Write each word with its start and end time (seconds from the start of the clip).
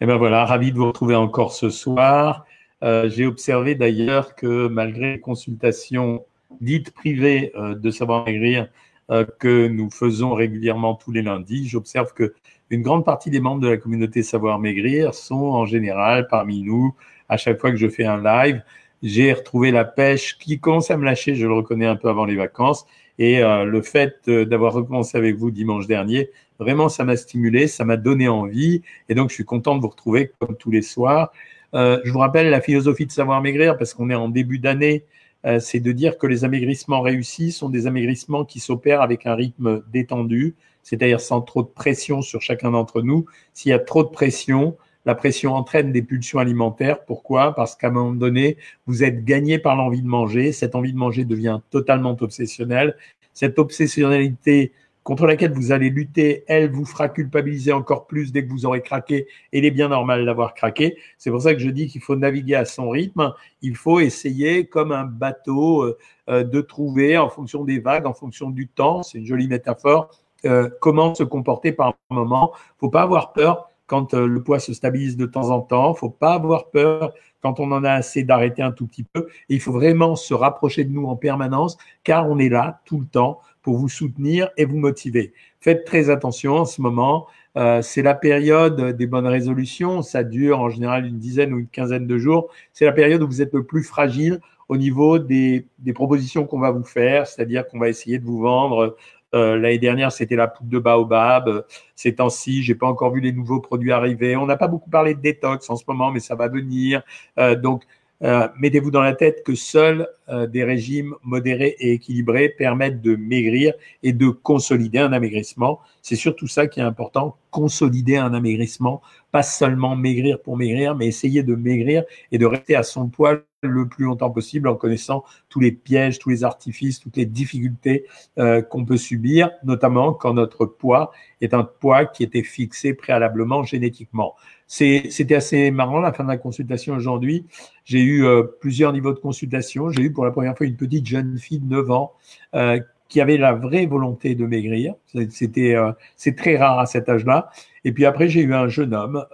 Et 0.00 0.06
ben 0.06 0.16
voilà, 0.16 0.44
ravi 0.44 0.72
de 0.72 0.78
vous 0.78 0.86
retrouver 0.86 1.14
encore 1.14 1.52
ce 1.52 1.70
soir. 1.70 2.44
Euh, 2.82 3.08
j'ai 3.08 3.26
observé 3.26 3.74
d'ailleurs 3.74 4.34
que 4.34 4.66
malgré 4.66 5.12
les 5.12 5.20
consultations 5.20 6.24
dites 6.60 6.92
privées 6.92 7.52
euh, 7.54 7.74
de 7.74 7.90
savoir 7.90 8.24
maigrir 8.24 8.68
euh, 9.10 9.24
que 9.38 9.68
nous 9.68 9.90
faisons 9.90 10.34
régulièrement 10.34 10.94
tous 10.94 11.12
les 11.12 11.22
lundis, 11.22 11.68
j'observe 11.68 12.12
que 12.14 12.34
une 12.70 12.82
grande 12.82 13.04
partie 13.04 13.30
des 13.30 13.40
membres 13.40 13.60
de 13.60 13.68
la 13.68 13.76
communauté 13.76 14.22
savoir 14.22 14.58
maigrir 14.58 15.14
sont 15.14 15.34
en 15.34 15.66
général 15.66 16.26
parmi 16.28 16.62
nous. 16.62 16.94
À 17.28 17.36
chaque 17.36 17.60
fois 17.60 17.70
que 17.70 17.76
je 17.76 17.88
fais 17.88 18.06
un 18.06 18.22
live, 18.22 18.62
j'ai 19.02 19.32
retrouvé 19.32 19.70
la 19.70 19.84
pêche 19.84 20.38
qui 20.38 20.58
commence 20.58 20.90
à 20.90 20.96
me 20.96 21.04
lâcher. 21.04 21.34
Je 21.34 21.46
le 21.46 21.52
reconnais 21.52 21.86
un 21.86 21.96
peu 21.96 22.08
avant 22.08 22.24
les 22.24 22.36
vacances. 22.36 22.86
Et 23.18 23.40
le 23.40 23.82
fait 23.82 24.28
d'avoir 24.28 24.72
recommencé 24.72 25.18
avec 25.18 25.36
vous 25.36 25.50
dimanche 25.50 25.86
dernier 25.86 26.30
Vraiment, 26.62 26.88
ça 26.88 27.04
m'a 27.04 27.16
stimulé, 27.16 27.66
ça 27.66 27.84
m'a 27.84 27.96
donné 27.96 28.28
envie. 28.28 28.82
Et 29.08 29.14
donc, 29.14 29.30
je 29.30 29.34
suis 29.34 29.44
content 29.44 29.74
de 29.76 29.80
vous 29.80 29.88
retrouver 29.88 30.32
comme 30.38 30.56
tous 30.56 30.70
les 30.70 30.82
soirs. 30.82 31.32
Euh, 31.74 32.00
je 32.04 32.12
vous 32.12 32.18
rappelle 32.18 32.50
la 32.50 32.60
philosophie 32.60 33.06
de 33.06 33.10
savoir 33.10 33.40
maigrir 33.42 33.76
parce 33.76 33.94
qu'on 33.94 34.10
est 34.10 34.14
en 34.14 34.28
début 34.28 34.58
d'année. 34.58 35.04
Euh, 35.44 35.58
c'est 35.58 35.80
de 35.80 35.90
dire 35.90 36.18
que 36.18 36.26
les 36.28 36.44
amaigrissements 36.44 37.00
réussis 37.00 37.50
sont 37.50 37.68
des 37.68 37.88
amaigrissements 37.88 38.44
qui 38.44 38.60
s'opèrent 38.60 39.02
avec 39.02 39.26
un 39.26 39.34
rythme 39.34 39.82
détendu, 39.92 40.54
c'est-à-dire 40.84 41.20
sans 41.20 41.40
trop 41.40 41.62
de 41.62 41.68
pression 41.68 42.22
sur 42.22 42.40
chacun 42.42 42.70
d'entre 42.70 43.02
nous. 43.02 43.26
S'il 43.52 43.70
y 43.70 43.72
a 43.72 43.80
trop 43.80 44.04
de 44.04 44.10
pression, 44.10 44.76
la 45.04 45.14
pression 45.14 45.54
entraîne 45.54 45.92
des 45.92 46.02
pulsions 46.02 46.38
alimentaires. 46.38 47.04
Pourquoi? 47.04 47.54
Parce 47.54 47.74
qu'à 47.74 47.88
un 47.88 47.90
moment 47.90 48.12
donné, 48.12 48.56
vous 48.86 49.04
êtes 49.04 49.24
gagné 49.24 49.58
par 49.58 49.76
l'envie 49.76 50.02
de 50.02 50.06
manger. 50.06 50.52
Cette 50.52 50.74
envie 50.74 50.92
de 50.92 50.98
manger 50.98 51.24
devient 51.24 51.60
totalement 51.70 52.16
obsessionnelle. 52.20 52.96
Cette 53.34 53.58
obsessionnalité 53.58 54.72
contre 55.02 55.26
laquelle 55.26 55.52
vous 55.52 55.72
allez 55.72 55.90
lutter, 55.90 56.44
elle 56.46 56.70
vous 56.70 56.84
fera 56.84 57.08
culpabiliser 57.08 57.72
encore 57.72 58.06
plus 58.06 58.32
dès 58.32 58.44
que 58.44 58.50
vous 58.50 58.66
aurez 58.66 58.82
craqué. 58.82 59.26
Et 59.52 59.58
il 59.58 59.64
est 59.64 59.70
bien 59.70 59.88
normal 59.88 60.24
d'avoir 60.24 60.54
craqué. 60.54 60.96
C'est 61.18 61.30
pour 61.30 61.42
ça 61.42 61.54
que 61.54 61.60
je 61.60 61.70
dis 61.70 61.88
qu'il 61.88 62.00
faut 62.00 62.14
naviguer 62.14 62.54
à 62.54 62.64
son 62.64 62.90
rythme. 62.90 63.32
Il 63.62 63.74
faut 63.74 63.98
essayer, 63.98 64.66
comme 64.66 64.92
un 64.92 65.04
bateau, 65.04 65.82
euh, 65.82 65.98
euh, 66.28 66.44
de 66.44 66.60
trouver, 66.60 67.18
en 67.18 67.28
fonction 67.28 67.64
des 67.64 67.80
vagues, 67.80 68.06
en 68.06 68.14
fonction 68.14 68.50
du 68.50 68.68
temps, 68.68 69.02
c'est 69.02 69.18
une 69.18 69.26
jolie 69.26 69.48
métaphore, 69.48 70.08
euh, 70.44 70.68
comment 70.80 71.14
se 71.14 71.24
comporter 71.24 71.72
par 71.72 71.94
moment. 72.10 72.52
Faut 72.78 72.90
pas 72.90 73.02
avoir 73.02 73.32
peur 73.32 73.71
quand 73.92 74.14
le 74.14 74.42
poids 74.42 74.58
se 74.58 74.72
stabilise 74.72 75.18
de 75.18 75.26
temps 75.26 75.50
en 75.50 75.60
temps. 75.60 75.92
Faut 75.92 76.08
pas 76.08 76.32
avoir 76.32 76.70
peur 76.70 77.12
quand 77.42 77.60
on 77.60 77.70
en 77.72 77.84
a 77.84 77.90
assez 77.90 78.24
d'arrêter 78.24 78.62
un 78.62 78.72
tout 78.72 78.86
petit 78.86 79.04
peu. 79.04 79.26
Et 79.50 79.54
il 79.56 79.60
faut 79.60 79.70
vraiment 79.70 80.16
se 80.16 80.32
rapprocher 80.32 80.84
de 80.84 80.90
nous 80.90 81.04
en 81.04 81.14
permanence, 81.14 81.76
car 82.02 82.26
on 82.30 82.38
est 82.38 82.48
là 82.48 82.80
tout 82.86 83.00
le 83.00 83.04
temps 83.04 83.40
pour 83.60 83.76
vous 83.76 83.90
soutenir 83.90 84.48
et 84.56 84.64
vous 84.64 84.78
motiver. 84.78 85.34
Faites 85.60 85.84
très 85.84 86.08
attention 86.08 86.54
en 86.54 86.64
ce 86.64 86.80
moment. 86.80 87.26
Euh, 87.58 87.82
c'est 87.82 88.00
la 88.00 88.14
période 88.14 88.96
des 88.96 89.06
bonnes 89.06 89.26
résolutions. 89.26 90.00
Ça 90.00 90.24
dure 90.24 90.60
en 90.60 90.70
général 90.70 91.04
une 91.04 91.18
dizaine 91.18 91.52
ou 91.52 91.58
une 91.58 91.68
quinzaine 91.68 92.06
de 92.06 92.16
jours. 92.16 92.48
C'est 92.72 92.86
la 92.86 92.92
période 92.92 93.22
où 93.22 93.26
vous 93.26 93.42
êtes 93.42 93.52
le 93.52 93.66
plus 93.66 93.82
fragile 93.82 94.40
au 94.70 94.78
niveau 94.78 95.18
des 95.18 95.66
propositions 95.94 96.46
qu'on 96.46 96.60
va 96.60 96.70
vous 96.70 96.82
faire, 96.82 97.26
c'est-à-dire 97.26 97.68
qu'on 97.68 97.78
va 97.78 97.90
essayer 97.90 98.18
de 98.18 98.24
vous 98.24 98.40
vendre. 98.40 98.96
Euh, 99.34 99.56
L'année 99.56 99.78
dernière, 99.78 100.12
c'était 100.12 100.36
la 100.36 100.48
poudre 100.48 100.70
de 100.70 100.78
baobab. 100.78 101.64
Ces 101.94 102.14
temps-ci, 102.14 102.62
j'ai 102.62 102.74
pas 102.74 102.86
encore 102.86 103.12
vu 103.12 103.20
les 103.20 103.32
nouveaux 103.32 103.60
produits 103.60 103.92
arriver. 103.92 104.36
On 104.36 104.46
n'a 104.46 104.56
pas 104.56 104.68
beaucoup 104.68 104.90
parlé 104.90 105.14
de 105.14 105.20
détox 105.20 105.68
en 105.70 105.76
ce 105.76 105.84
moment, 105.88 106.10
mais 106.10 106.20
ça 106.20 106.34
va 106.34 106.48
venir. 106.48 107.02
Euh, 107.38 107.56
donc, 107.56 107.84
euh, 108.24 108.46
mettez-vous 108.56 108.92
dans 108.92 109.02
la 109.02 109.14
tête 109.14 109.42
que 109.42 109.54
seuls 109.56 110.08
euh, 110.28 110.46
des 110.46 110.62
régimes 110.62 111.14
modérés 111.24 111.74
et 111.80 111.92
équilibrés 111.92 112.48
permettent 112.50 113.00
de 113.00 113.16
maigrir 113.16 113.74
et 114.04 114.12
de 114.12 114.28
consolider 114.28 115.00
un 115.00 115.12
amaigrissement. 115.12 115.80
C'est 116.02 116.14
surtout 116.16 116.46
ça 116.46 116.68
qui 116.68 116.78
est 116.78 116.84
important, 116.84 117.36
consolider 117.50 118.16
un 118.18 118.32
amaigrissement, 118.32 119.02
pas 119.32 119.42
seulement 119.42 119.96
maigrir 119.96 120.40
pour 120.40 120.56
maigrir, 120.56 120.94
mais 120.94 121.08
essayer 121.08 121.42
de 121.42 121.56
maigrir 121.56 122.04
et 122.30 122.38
de 122.38 122.46
rester 122.46 122.76
à 122.76 122.84
son 122.84 123.08
poids 123.08 123.40
le 123.68 123.88
plus 123.88 124.04
longtemps 124.04 124.30
possible 124.30 124.68
en 124.68 124.74
connaissant 124.74 125.24
tous 125.48 125.60
les 125.60 125.72
pièges, 125.72 126.18
tous 126.18 126.30
les 126.30 126.44
artifices, 126.44 127.00
toutes 127.00 127.16
les 127.16 127.26
difficultés 127.26 128.06
euh, 128.38 128.60
qu'on 128.62 128.84
peut 128.84 128.96
subir, 128.96 129.50
notamment 129.64 130.12
quand 130.12 130.34
notre 130.34 130.66
poids 130.66 131.12
est 131.40 131.54
un 131.54 131.64
poids 131.64 132.06
qui 132.06 132.24
était 132.24 132.42
fixé 132.42 132.94
préalablement 132.94 133.62
génétiquement. 133.62 134.34
C'était 134.66 135.34
assez 135.34 135.70
marrant 135.70 136.00
la 136.00 136.12
fin 136.12 136.24
de 136.24 136.28
la 136.28 136.38
consultation 136.38 136.94
aujourd'hui. 136.94 137.46
J'ai 137.84 138.00
eu 138.00 138.24
euh, 138.24 138.42
plusieurs 138.42 138.92
niveaux 138.92 139.12
de 139.12 139.18
consultation. 139.18 139.90
J'ai 139.90 140.02
eu 140.02 140.12
pour 140.12 140.24
la 140.24 140.30
première 140.30 140.56
fois 140.56 140.66
une 140.66 140.76
petite 140.76 141.06
jeune 141.06 141.38
fille 141.38 141.60
de 141.60 141.68
9 141.68 141.90
ans 141.90 142.12
euh, 142.54 142.80
qui 143.12 143.20
avait 143.20 143.36
la 143.36 143.52
vraie 143.52 143.84
volonté 143.84 144.34
de 144.34 144.46
maigrir. 144.46 144.94
C'était 145.28 145.74
euh, 145.74 145.92
c'est 146.16 146.34
très 146.34 146.56
rare 146.56 146.78
à 146.78 146.86
cet 146.86 147.10
âge-là. 147.10 147.50
Et 147.84 147.92
puis 147.92 148.06
après 148.06 148.28
j'ai 148.28 148.40
eu 148.40 148.54
un 148.54 148.68
jeune 148.68 148.94
homme 148.94 149.26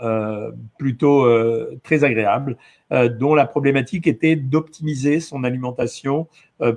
plutôt 0.78 1.28
très 1.82 2.02
agréable 2.02 2.56
dont 2.90 3.34
la 3.34 3.44
problématique 3.44 4.06
était 4.06 4.36
d'optimiser 4.36 5.20
son 5.20 5.44
alimentation 5.44 6.28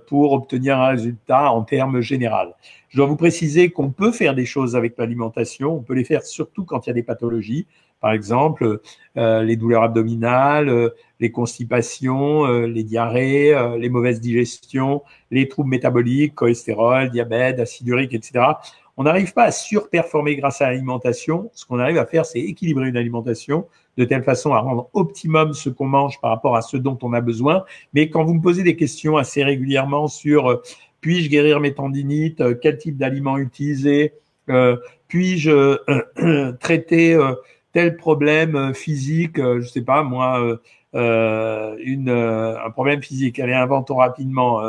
pour 0.06 0.34
obtenir 0.34 0.78
un 0.78 0.90
résultat 0.90 1.50
en 1.50 1.64
termes 1.64 2.02
général. 2.02 2.54
Je 2.90 2.98
dois 2.98 3.06
vous 3.06 3.16
préciser 3.16 3.70
qu'on 3.70 3.90
peut 3.90 4.12
faire 4.12 4.36
des 4.36 4.46
choses 4.46 4.76
avec 4.76 4.98
l'alimentation. 4.98 5.74
On 5.78 5.82
peut 5.82 5.94
les 5.94 6.04
faire 6.04 6.24
surtout 6.24 6.66
quand 6.66 6.86
il 6.86 6.90
y 6.90 6.92
a 6.92 6.94
des 6.94 7.04
pathologies 7.04 7.66
par 8.02 8.12
exemple, 8.14 8.82
euh, 9.16 9.44
les 9.44 9.56
douleurs 9.56 9.84
abdominales, 9.84 10.70
euh, 10.70 10.90
les 11.20 11.32
constipations, 11.32 12.46
euh, 12.48 12.66
les 12.66 12.84
diarrhées, 12.84 13.56
les 13.78 13.90
mauvaises 13.90 14.20
digestions, 14.20 15.04
les 15.30 15.48
troubles 15.48 15.70
métaboliques, 15.70 16.34
cholestérol, 16.34 17.12
diabète, 17.12 17.60
acide 17.60 17.88
urique, 17.88 18.14
etc. 18.16 18.44
On 18.98 19.04
n'arrive 19.04 19.34
pas 19.34 19.44
à 19.44 19.52
surperformer 19.52 20.36
grâce 20.36 20.62
à 20.62 20.72
l'alimentation. 20.72 21.52
Ce 21.54 21.66
qu'on 21.66 21.80
arrive 21.80 22.00
à 22.00 22.06
faire, 22.08 22.26
c'est 22.26 22.40
équilibrer 22.40 22.90
une 22.90 22.98
alimentation 22.98 23.68
de 23.98 24.06
telle 24.06 24.24
façon 24.24 24.54
à 24.54 24.60
rendre 24.60 24.90
optimum 24.94 25.54
ce 25.54 25.70
qu'on 25.70 25.86
mange 25.86 26.20
par 26.22 26.32
rapport 26.32 26.56
à 26.56 26.62
ce 26.62 26.78
dont 26.78 26.98
on 27.04 27.14
a 27.14 27.22
besoin. 27.22 27.64
Mais 27.94 28.10
quand 28.10 28.24
vous 28.24 28.34
me 28.34 28.42
posez 28.42 28.64
des 28.64 28.76
questions 28.76 29.18
assez 29.18 29.44
régulièrement 29.44 30.08
sur 30.08 30.62
puis-je 31.02 31.30
guérir 31.30 31.60
mes 31.60 31.74
tendinites, 31.74 32.44
quel 32.62 32.78
type 32.78 32.98
d'aliment 32.98 33.38
utiliser, 33.38 34.14
puis-je 35.08 36.52
traiter 36.60 37.18
tel 37.72 37.98
problème 37.98 38.56
euh, 38.56 38.74
physique, 38.74 39.40
euh, 39.40 39.62
je 39.62 39.68
sais 39.68 39.82
pas 39.82 40.04
moi, 40.04 40.58
euh, 40.96 41.76
un 42.66 42.70
problème 42.72 43.02
physique, 43.02 43.40
allez, 43.40 43.54
inventons 43.54 43.96
rapidement. 43.96 44.62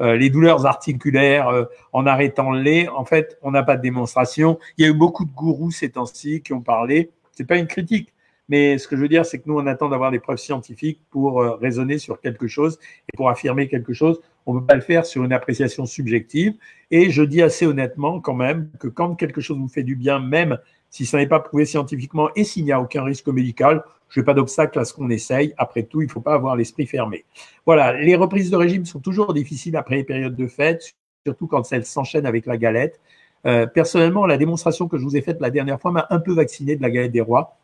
les 0.00 0.30
douleurs 0.30 0.66
articulaires 0.66 1.66
en 1.92 2.06
arrêtant 2.06 2.50
le 2.50 2.62
lait, 2.62 2.88
en 2.88 3.04
fait, 3.04 3.38
on 3.42 3.52
n'a 3.52 3.62
pas 3.62 3.76
de 3.76 3.82
démonstration. 3.82 4.58
Il 4.76 4.84
y 4.84 4.88
a 4.88 4.90
eu 4.90 4.94
beaucoup 4.94 5.24
de 5.24 5.30
gourous 5.30 5.70
ces 5.70 5.90
temps-ci 5.90 6.42
qui 6.42 6.52
ont 6.52 6.60
parlé. 6.60 7.10
C'est 7.32 7.46
pas 7.46 7.58
une 7.58 7.68
critique, 7.68 8.12
mais 8.48 8.78
ce 8.78 8.88
que 8.88 8.96
je 8.96 9.02
veux 9.02 9.08
dire, 9.08 9.24
c'est 9.24 9.38
que 9.38 9.44
nous, 9.46 9.56
on 9.56 9.66
attend 9.66 9.88
d'avoir 9.88 10.10
des 10.10 10.18
preuves 10.18 10.38
scientifiques 10.38 11.00
pour 11.10 11.42
raisonner 11.60 11.98
sur 11.98 12.20
quelque 12.20 12.48
chose 12.48 12.78
et 13.12 13.16
pour 13.16 13.28
affirmer 13.30 13.68
quelque 13.68 13.92
chose. 13.92 14.20
On 14.48 14.54
ne 14.54 14.60
peut 14.60 14.66
pas 14.66 14.76
le 14.76 14.80
faire 14.80 15.04
sur 15.04 15.24
une 15.24 15.34
appréciation 15.34 15.84
subjective. 15.84 16.54
Et 16.90 17.10
je 17.10 17.22
dis 17.22 17.42
assez 17.42 17.66
honnêtement 17.66 18.18
quand 18.18 18.32
même 18.32 18.70
que 18.80 18.88
quand 18.88 19.14
quelque 19.14 19.42
chose 19.42 19.58
vous 19.58 19.68
fait 19.68 19.82
du 19.82 19.94
bien, 19.94 20.20
même 20.20 20.58
si 20.88 21.04
ça 21.04 21.18
n'est 21.18 21.26
pas 21.26 21.38
prouvé 21.38 21.66
scientifiquement 21.66 22.30
et 22.34 22.44
s'il 22.44 22.64
n'y 22.64 22.72
a 22.72 22.80
aucun 22.80 23.04
risque 23.04 23.28
médical, 23.28 23.84
je 24.08 24.18
n'ai 24.18 24.24
pas 24.24 24.32
d'obstacle 24.32 24.78
à 24.78 24.86
ce 24.86 24.94
qu'on 24.94 25.10
essaye. 25.10 25.52
Après 25.58 25.82
tout, 25.82 26.00
il 26.00 26.06
ne 26.06 26.10
faut 26.10 26.22
pas 26.22 26.32
avoir 26.32 26.56
l'esprit 26.56 26.86
fermé. 26.86 27.26
Voilà, 27.66 27.92
les 27.92 28.16
reprises 28.16 28.50
de 28.50 28.56
régime 28.56 28.86
sont 28.86 29.00
toujours 29.00 29.34
difficiles 29.34 29.76
après 29.76 29.96
les 29.96 30.04
périodes 30.04 30.34
de 30.34 30.46
fête, 30.46 30.94
surtout 31.26 31.46
quand 31.46 31.70
elles 31.70 31.84
s'enchaînent 31.84 32.24
avec 32.24 32.46
la 32.46 32.56
galette. 32.56 33.00
Euh, 33.44 33.66
personnellement, 33.66 34.24
la 34.24 34.38
démonstration 34.38 34.88
que 34.88 34.96
je 34.96 35.04
vous 35.04 35.14
ai 35.14 35.20
faite 35.20 35.42
la 35.42 35.50
dernière 35.50 35.78
fois 35.78 35.92
m'a 35.92 36.06
un 36.08 36.20
peu 36.20 36.32
vacciné 36.32 36.74
de 36.74 36.80
la 36.80 36.88
galette 36.88 37.12
des 37.12 37.20
rois. 37.20 37.58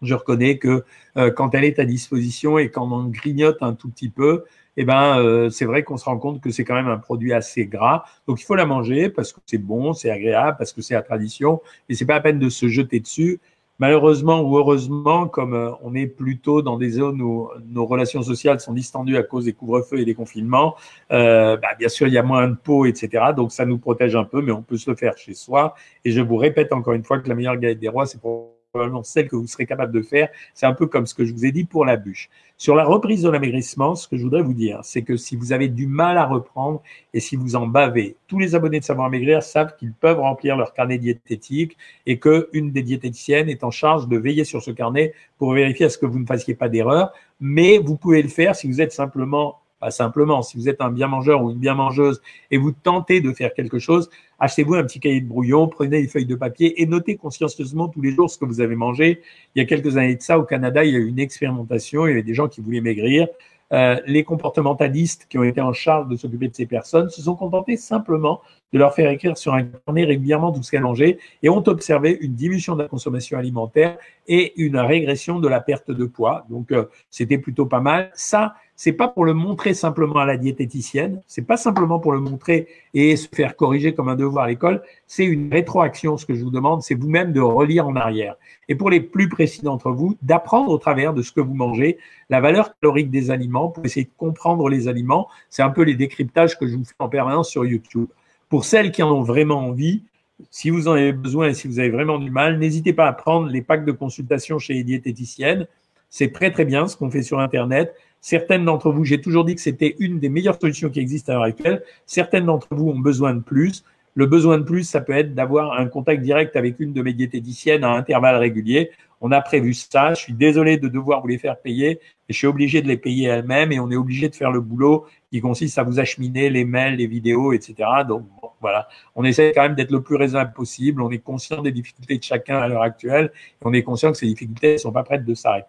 Je 0.00 0.14
reconnais 0.14 0.56
que 0.56 0.84
euh, 1.18 1.30
quand 1.30 1.54
elle 1.54 1.64
est 1.64 1.78
à 1.78 1.84
disposition 1.84 2.56
et 2.56 2.70
quand 2.70 2.90
on 2.90 3.04
grignote 3.08 3.58
un 3.60 3.74
tout 3.74 3.90
petit 3.90 4.08
peu, 4.08 4.44
eh 4.76 4.84
ben, 4.84 5.18
euh, 5.18 5.50
c'est 5.50 5.64
vrai 5.64 5.82
qu'on 5.82 5.96
se 5.96 6.04
rend 6.04 6.18
compte 6.18 6.40
que 6.40 6.50
c'est 6.50 6.64
quand 6.64 6.74
même 6.74 6.88
un 6.88 6.98
produit 6.98 7.32
assez 7.32 7.66
gras. 7.66 8.04
Donc, 8.26 8.40
il 8.40 8.44
faut 8.44 8.54
la 8.54 8.66
manger 8.66 9.08
parce 9.08 9.32
que 9.32 9.40
c'est 9.46 9.58
bon, 9.58 9.92
c'est 9.92 10.10
agréable, 10.10 10.56
parce 10.58 10.72
que 10.72 10.82
c'est 10.82 10.94
la 10.94 11.02
tradition. 11.02 11.60
Et 11.88 11.94
c'est 11.94 12.06
pas 12.06 12.14
la 12.14 12.20
peine 12.20 12.38
de 12.38 12.48
se 12.48 12.68
jeter 12.68 13.00
dessus. 13.00 13.40
Malheureusement 13.80 14.40
ou 14.42 14.56
heureusement, 14.56 15.26
comme 15.26 15.54
euh, 15.54 15.72
on 15.82 15.94
est 15.96 16.06
plutôt 16.06 16.62
dans 16.62 16.76
des 16.78 16.90
zones 16.90 17.20
où 17.20 17.48
nos 17.66 17.86
relations 17.86 18.22
sociales 18.22 18.60
sont 18.60 18.72
distendues 18.72 19.16
à 19.16 19.24
cause 19.24 19.46
des 19.46 19.52
couvre-feux 19.52 19.98
et 19.98 20.04
des 20.04 20.14
confinements, 20.14 20.76
euh, 21.10 21.56
bah, 21.56 21.74
bien 21.76 21.88
sûr, 21.88 22.06
il 22.06 22.12
y 22.12 22.18
a 22.18 22.22
moins 22.22 22.46
de 22.48 22.54
peau, 22.54 22.86
etc. 22.86 23.32
Donc, 23.36 23.52
ça 23.52 23.64
nous 23.66 23.78
protège 23.78 24.14
un 24.14 24.24
peu, 24.24 24.42
mais 24.42 24.52
on 24.52 24.62
peut 24.62 24.76
se 24.76 24.90
le 24.90 24.96
faire 24.96 25.18
chez 25.18 25.34
soi. 25.34 25.74
Et 26.04 26.12
je 26.12 26.20
vous 26.20 26.36
répète 26.36 26.72
encore 26.72 26.94
une 26.94 27.04
fois 27.04 27.18
que 27.18 27.28
la 27.28 27.34
meilleure 27.34 27.56
galette 27.56 27.80
des 27.80 27.88
rois, 27.88 28.06
c'est 28.06 28.20
pour 28.20 28.53
probablement 28.74 29.04
celle 29.04 29.28
que 29.28 29.36
vous 29.36 29.46
serez 29.46 29.66
capable 29.66 29.92
de 29.92 30.02
faire. 30.02 30.28
C'est 30.52 30.66
un 30.66 30.72
peu 30.72 30.88
comme 30.88 31.06
ce 31.06 31.14
que 31.14 31.24
je 31.24 31.32
vous 31.32 31.46
ai 31.46 31.52
dit 31.52 31.62
pour 31.62 31.84
la 31.84 31.96
bûche. 31.96 32.28
Sur 32.56 32.74
la 32.74 32.84
reprise 32.84 33.22
de 33.22 33.30
l'amaigrissement, 33.30 33.94
ce 33.94 34.08
que 34.08 34.16
je 34.16 34.24
voudrais 34.24 34.42
vous 34.42 34.52
dire, 34.52 34.80
c'est 34.82 35.02
que 35.02 35.16
si 35.16 35.36
vous 35.36 35.52
avez 35.52 35.68
du 35.68 35.86
mal 35.86 36.18
à 36.18 36.26
reprendre 36.26 36.82
et 37.12 37.20
si 37.20 37.36
vous 37.36 37.54
en 37.54 37.68
bavez, 37.68 38.16
tous 38.26 38.40
les 38.40 38.56
abonnés 38.56 38.80
de 38.80 38.84
Savoir 38.84 39.10
Maigrir 39.10 39.44
savent 39.44 39.76
qu'ils 39.76 39.92
peuvent 39.92 40.18
remplir 40.18 40.56
leur 40.56 40.72
carnet 40.72 40.98
diététique 40.98 41.76
et 42.06 42.18
qu'une 42.18 42.72
des 42.72 42.82
diététiciennes 42.82 43.48
est 43.48 43.62
en 43.62 43.70
charge 43.70 44.08
de 44.08 44.16
veiller 44.16 44.42
sur 44.42 44.60
ce 44.60 44.72
carnet 44.72 45.14
pour 45.38 45.52
vérifier 45.52 45.86
à 45.86 45.88
ce 45.88 45.98
que 45.98 46.06
vous 46.06 46.18
ne 46.18 46.26
fassiez 46.26 46.56
pas 46.56 46.68
d'erreur. 46.68 47.12
Mais 47.38 47.78
vous 47.78 47.96
pouvez 47.96 48.22
le 48.22 48.28
faire 48.28 48.56
si 48.56 48.66
vous 48.66 48.80
êtes 48.80 48.92
simplement 48.92 49.60
simplement. 49.90 50.42
Si 50.42 50.56
vous 50.56 50.68
êtes 50.68 50.80
un 50.80 50.90
bien 50.90 51.08
mangeur 51.08 51.42
ou 51.42 51.50
une 51.50 51.58
bien 51.58 51.74
mangeuse 51.74 52.20
et 52.50 52.58
vous 52.58 52.72
tentez 52.72 53.20
de 53.20 53.32
faire 53.32 53.54
quelque 53.54 53.78
chose, 53.78 54.10
achetez-vous 54.38 54.74
un 54.74 54.84
petit 54.84 55.00
cahier 55.00 55.20
de 55.20 55.28
brouillon, 55.28 55.68
prenez 55.68 56.02
des 56.02 56.08
feuilles 56.08 56.26
de 56.26 56.34
papier 56.34 56.80
et 56.82 56.86
notez 56.86 57.16
consciencieusement 57.16 57.88
tous 57.88 58.02
les 58.02 58.12
jours 58.12 58.30
ce 58.30 58.38
que 58.38 58.44
vous 58.44 58.60
avez 58.60 58.76
mangé. 58.76 59.20
Il 59.54 59.60
y 59.60 59.62
a 59.62 59.66
quelques 59.66 59.96
années 59.96 60.16
de 60.16 60.22
ça, 60.22 60.38
au 60.38 60.44
Canada, 60.44 60.84
il 60.84 60.92
y 60.92 60.96
a 60.96 60.98
eu 60.98 61.08
une 61.08 61.18
expérimentation, 61.18 62.06
il 62.06 62.10
y 62.10 62.12
avait 62.12 62.22
des 62.22 62.34
gens 62.34 62.48
qui 62.48 62.60
voulaient 62.60 62.80
maigrir. 62.80 63.28
Euh, 63.72 63.96
les 64.06 64.24
comportementalistes 64.24 65.26
qui 65.28 65.38
ont 65.38 65.42
été 65.42 65.60
en 65.60 65.72
charge 65.72 66.08
de 66.08 66.16
s'occuper 66.16 66.48
de 66.48 66.54
ces 66.54 66.66
personnes 66.66 67.08
se 67.08 67.22
sont 67.22 67.34
contentés 67.34 67.76
simplement 67.76 68.40
de 68.72 68.78
leur 68.78 68.94
faire 68.94 69.10
écrire 69.10 69.38
sur 69.38 69.54
un 69.54 69.64
carnet 69.64 70.04
régulièrement 70.04 70.52
tout 70.52 70.62
ce 70.62 70.70
qu'elles 70.70 70.82
mangeaient 70.82 71.18
et 71.42 71.48
ont 71.48 71.66
observé 71.66 72.18
une 72.20 72.34
diminution 72.34 72.76
de 72.76 72.82
la 72.82 72.88
consommation 72.88 73.38
alimentaire 73.38 73.96
et 74.28 74.52
une 74.60 74.76
régression 74.76 75.40
de 75.40 75.48
la 75.48 75.60
perte 75.60 75.90
de 75.90 76.04
poids. 76.04 76.44
Donc, 76.50 76.72
euh, 76.72 76.84
c'était 77.10 77.38
plutôt 77.38 77.66
pas 77.66 77.80
mal. 77.80 78.10
Ça, 78.14 78.54
c'est 78.76 78.92
pas 78.92 79.08
pour 79.08 79.24
le 79.24 79.34
montrer 79.34 79.72
simplement 79.72 80.18
à 80.18 80.26
la 80.26 80.36
diététicienne, 80.36 81.22
c'est 81.26 81.46
pas 81.46 81.56
simplement 81.56 82.00
pour 82.00 82.12
le 82.12 82.20
montrer 82.20 82.66
et 82.92 83.16
se 83.16 83.28
faire 83.32 83.56
corriger 83.56 83.94
comme 83.94 84.08
un 84.08 84.16
devoir 84.16 84.44
à 84.44 84.48
l'école, 84.48 84.82
c'est 85.06 85.24
une 85.24 85.52
rétroaction. 85.52 86.16
Ce 86.16 86.26
que 86.26 86.34
je 86.34 86.42
vous 86.42 86.50
demande, 86.50 86.82
c'est 86.82 86.94
vous-même 86.94 87.32
de 87.32 87.40
relire 87.40 87.86
en 87.86 87.94
arrière. 87.94 88.36
Et 88.68 88.74
pour 88.74 88.90
les 88.90 89.00
plus 89.00 89.28
précis 89.28 89.62
d'entre 89.62 89.92
vous, 89.92 90.16
d'apprendre 90.22 90.70
au 90.70 90.78
travers 90.78 91.14
de 91.14 91.22
ce 91.22 91.30
que 91.30 91.40
vous 91.40 91.54
mangez 91.54 91.98
la 92.30 92.40
valeur 92.40 92.76
calorique 92.80 93.10
des 93.10 93.30
aliments 93.30 93.68
pour 93.68 93.84
essayer 93.84 94.06
de 94.06 94.10
comprendre 94.16 94.68
les 94.68 94.88
aliments. 94.88 95.28
C'est 95.50 95.62
un 95.62 95.70
peu 95.70 95.82
les 95.82 95.94
décryptages 95.94 96.58
que 96.58 96.66
je 96.66 96.76
vous 96.76 96.84
fais 96.84 96.94
en 96.98 97.08
permanence 97.08 97.50
sur 97.50 97.64
YouTube. 97.64 98.08
Pour 98.48 98.64
celles 98.64 98.90
qui 98.90 99.02
en 99.02 99.12
ont 99.12 99.22
vraiment 99.22 99.60
envie, 99.60 100.02
si 100.50 100.70
vous 100.70 100.88
en 100.88 100.92
avez 100.92 101.12
besoin 101.12 101.48
et 101.48 101.54
si 101.54 101.68
vous 101.68 101.78
avez 101.78 101.90
vraiment 101.90 102.18
du 102.18 102.30
mal, 102.30 102.58
n'hésitez 102.58 102.92
pas 102.92 103.06
à 103.06 103.12
prendre 103.12 103.48
les 103.48 103.62
packs 103.62 103.84
de 103.84 103.92
consultation 103.92 104.58
chez 104.58 104.74
les 104.74 104.84
diététiciennes. 104.84 105.68
C'est 106.10 106.32
très 106.32 106.50
très 106.50 106.64
bien 106.64 106.86
ce 106.86 106.96
qu'on 106.96 107.10
fait 107.10 107.22
sur 107.22 107.40
Internet. 107.40 107.94
Certaines 108.24 108.64
d'entre 108.64 108.90
vous, 108.90 109.04
j'ai 109.04 109.20
toujours 109.20 109.44
dit 109.44 109.54
que 109.54 109.60
c'était 109.60 109.96
une 109.98 110.18
des 110.18 110.30
meilleures 110.30 110.58
solutions 110.58 110.88
qui 110.88 110.98
existent 110.98 111.30
à 111.30 111.34
l'heure 111.34 111.44
actuelle. 111.44 111.82
Certaines 112.06 112.46
d'entre 112.46 112.68
vous 112.70 112.88
ont 112.88 112.98
besoin 112.98 113.34
de 113.34 113.42
plus. 113.42 113.84
Le 114.14 114.24
besoin 114.24 114.56
de 114.56 114.62
plus, 114.62 114.84
ça 114.84 115.02
peut 115.02 115.12
être 115.12 115.34
d'avoir 115.34 115.78
un 115.78 115.84
contact 115.88 116.22
direct 116.22 116.56
avec 116.56 116.80
une 116.80 116.94
de 116.94 117.02
mes 117.02 117.12
diététiciennes 117.12 117.84
à 117.84 117.90
intervalles 117.90 118.36
réguliers. 118.36 118.92
On 119.20 119.30
a 119.30 119.42
prévu 119.42 119.74
ça. 119.74 120.14
Je 120.14 120.20
suis 120.20 120.32
désolé 120.32 120.78
de 120.78 120.88
devoir 120.88 121.20
vous 121.20 121.26
les 121.26 121.36
faire 121.36 121.58
payer, 121.60 122.00
je 122.30 122.34
suis 122.34 122.46
obligé 122.46 122.80
de 122.80 122.88
les 122.88 122.96
payer 122.96 123.28
elles-mêmes 123.28 123.72
et 123.72 123.78
on 123.78 123.90
est 123.90 123.96
obligé 123.96 124.30
de 124.30 124.34
faire 124.34 124.50
le 124.50 124.62
boulot 124.62 125.04
qui 125.30 125.42
consiste 125.42 125.76
à 125.76 125.82
vous 125.82 126.00
acheminer 126.00 126.48
les 126.48 126.64
mails, 126.64 126.96
les 126.96 127.06
vidéos, 127.06 127.52
etc. 127.52 127.74
Donc 128.08 128.24
voilà, 128.62 128.88
on 129.16 129.24
essaie 129.24 129.52
quand 129.54 129.64
même 129.64 129.74
d'être 129.74 129.90
le 129.90 130.00
plus 130.00 130.16
raisonnable 130.16 130.54
possible. 130.54 131.02
On 131.02 131.10
est 131.10 131.18
conscient 131.18 131.60
des 131.60 131.72
difficultés 131.72 132.16
de 132.16 132.22
chacun 132.22 132.56
à 132.56 132.68
l'heure 132.68 132.84
actuelle 132.84 133.32
et 133.34 133.66
on 133.66 133.74
est 133.74 133.82
conscient 133.82 134.12
que 134.12 134.16
ces 134.16 134.26
difficultés 134.26 134.72
ne 134.72 134.78
sont 134.78 134.92
pas 134.92 135.02
prêtes 135.02 135.26
de 135.26 135.34
s'arrêter. 135.34 135.68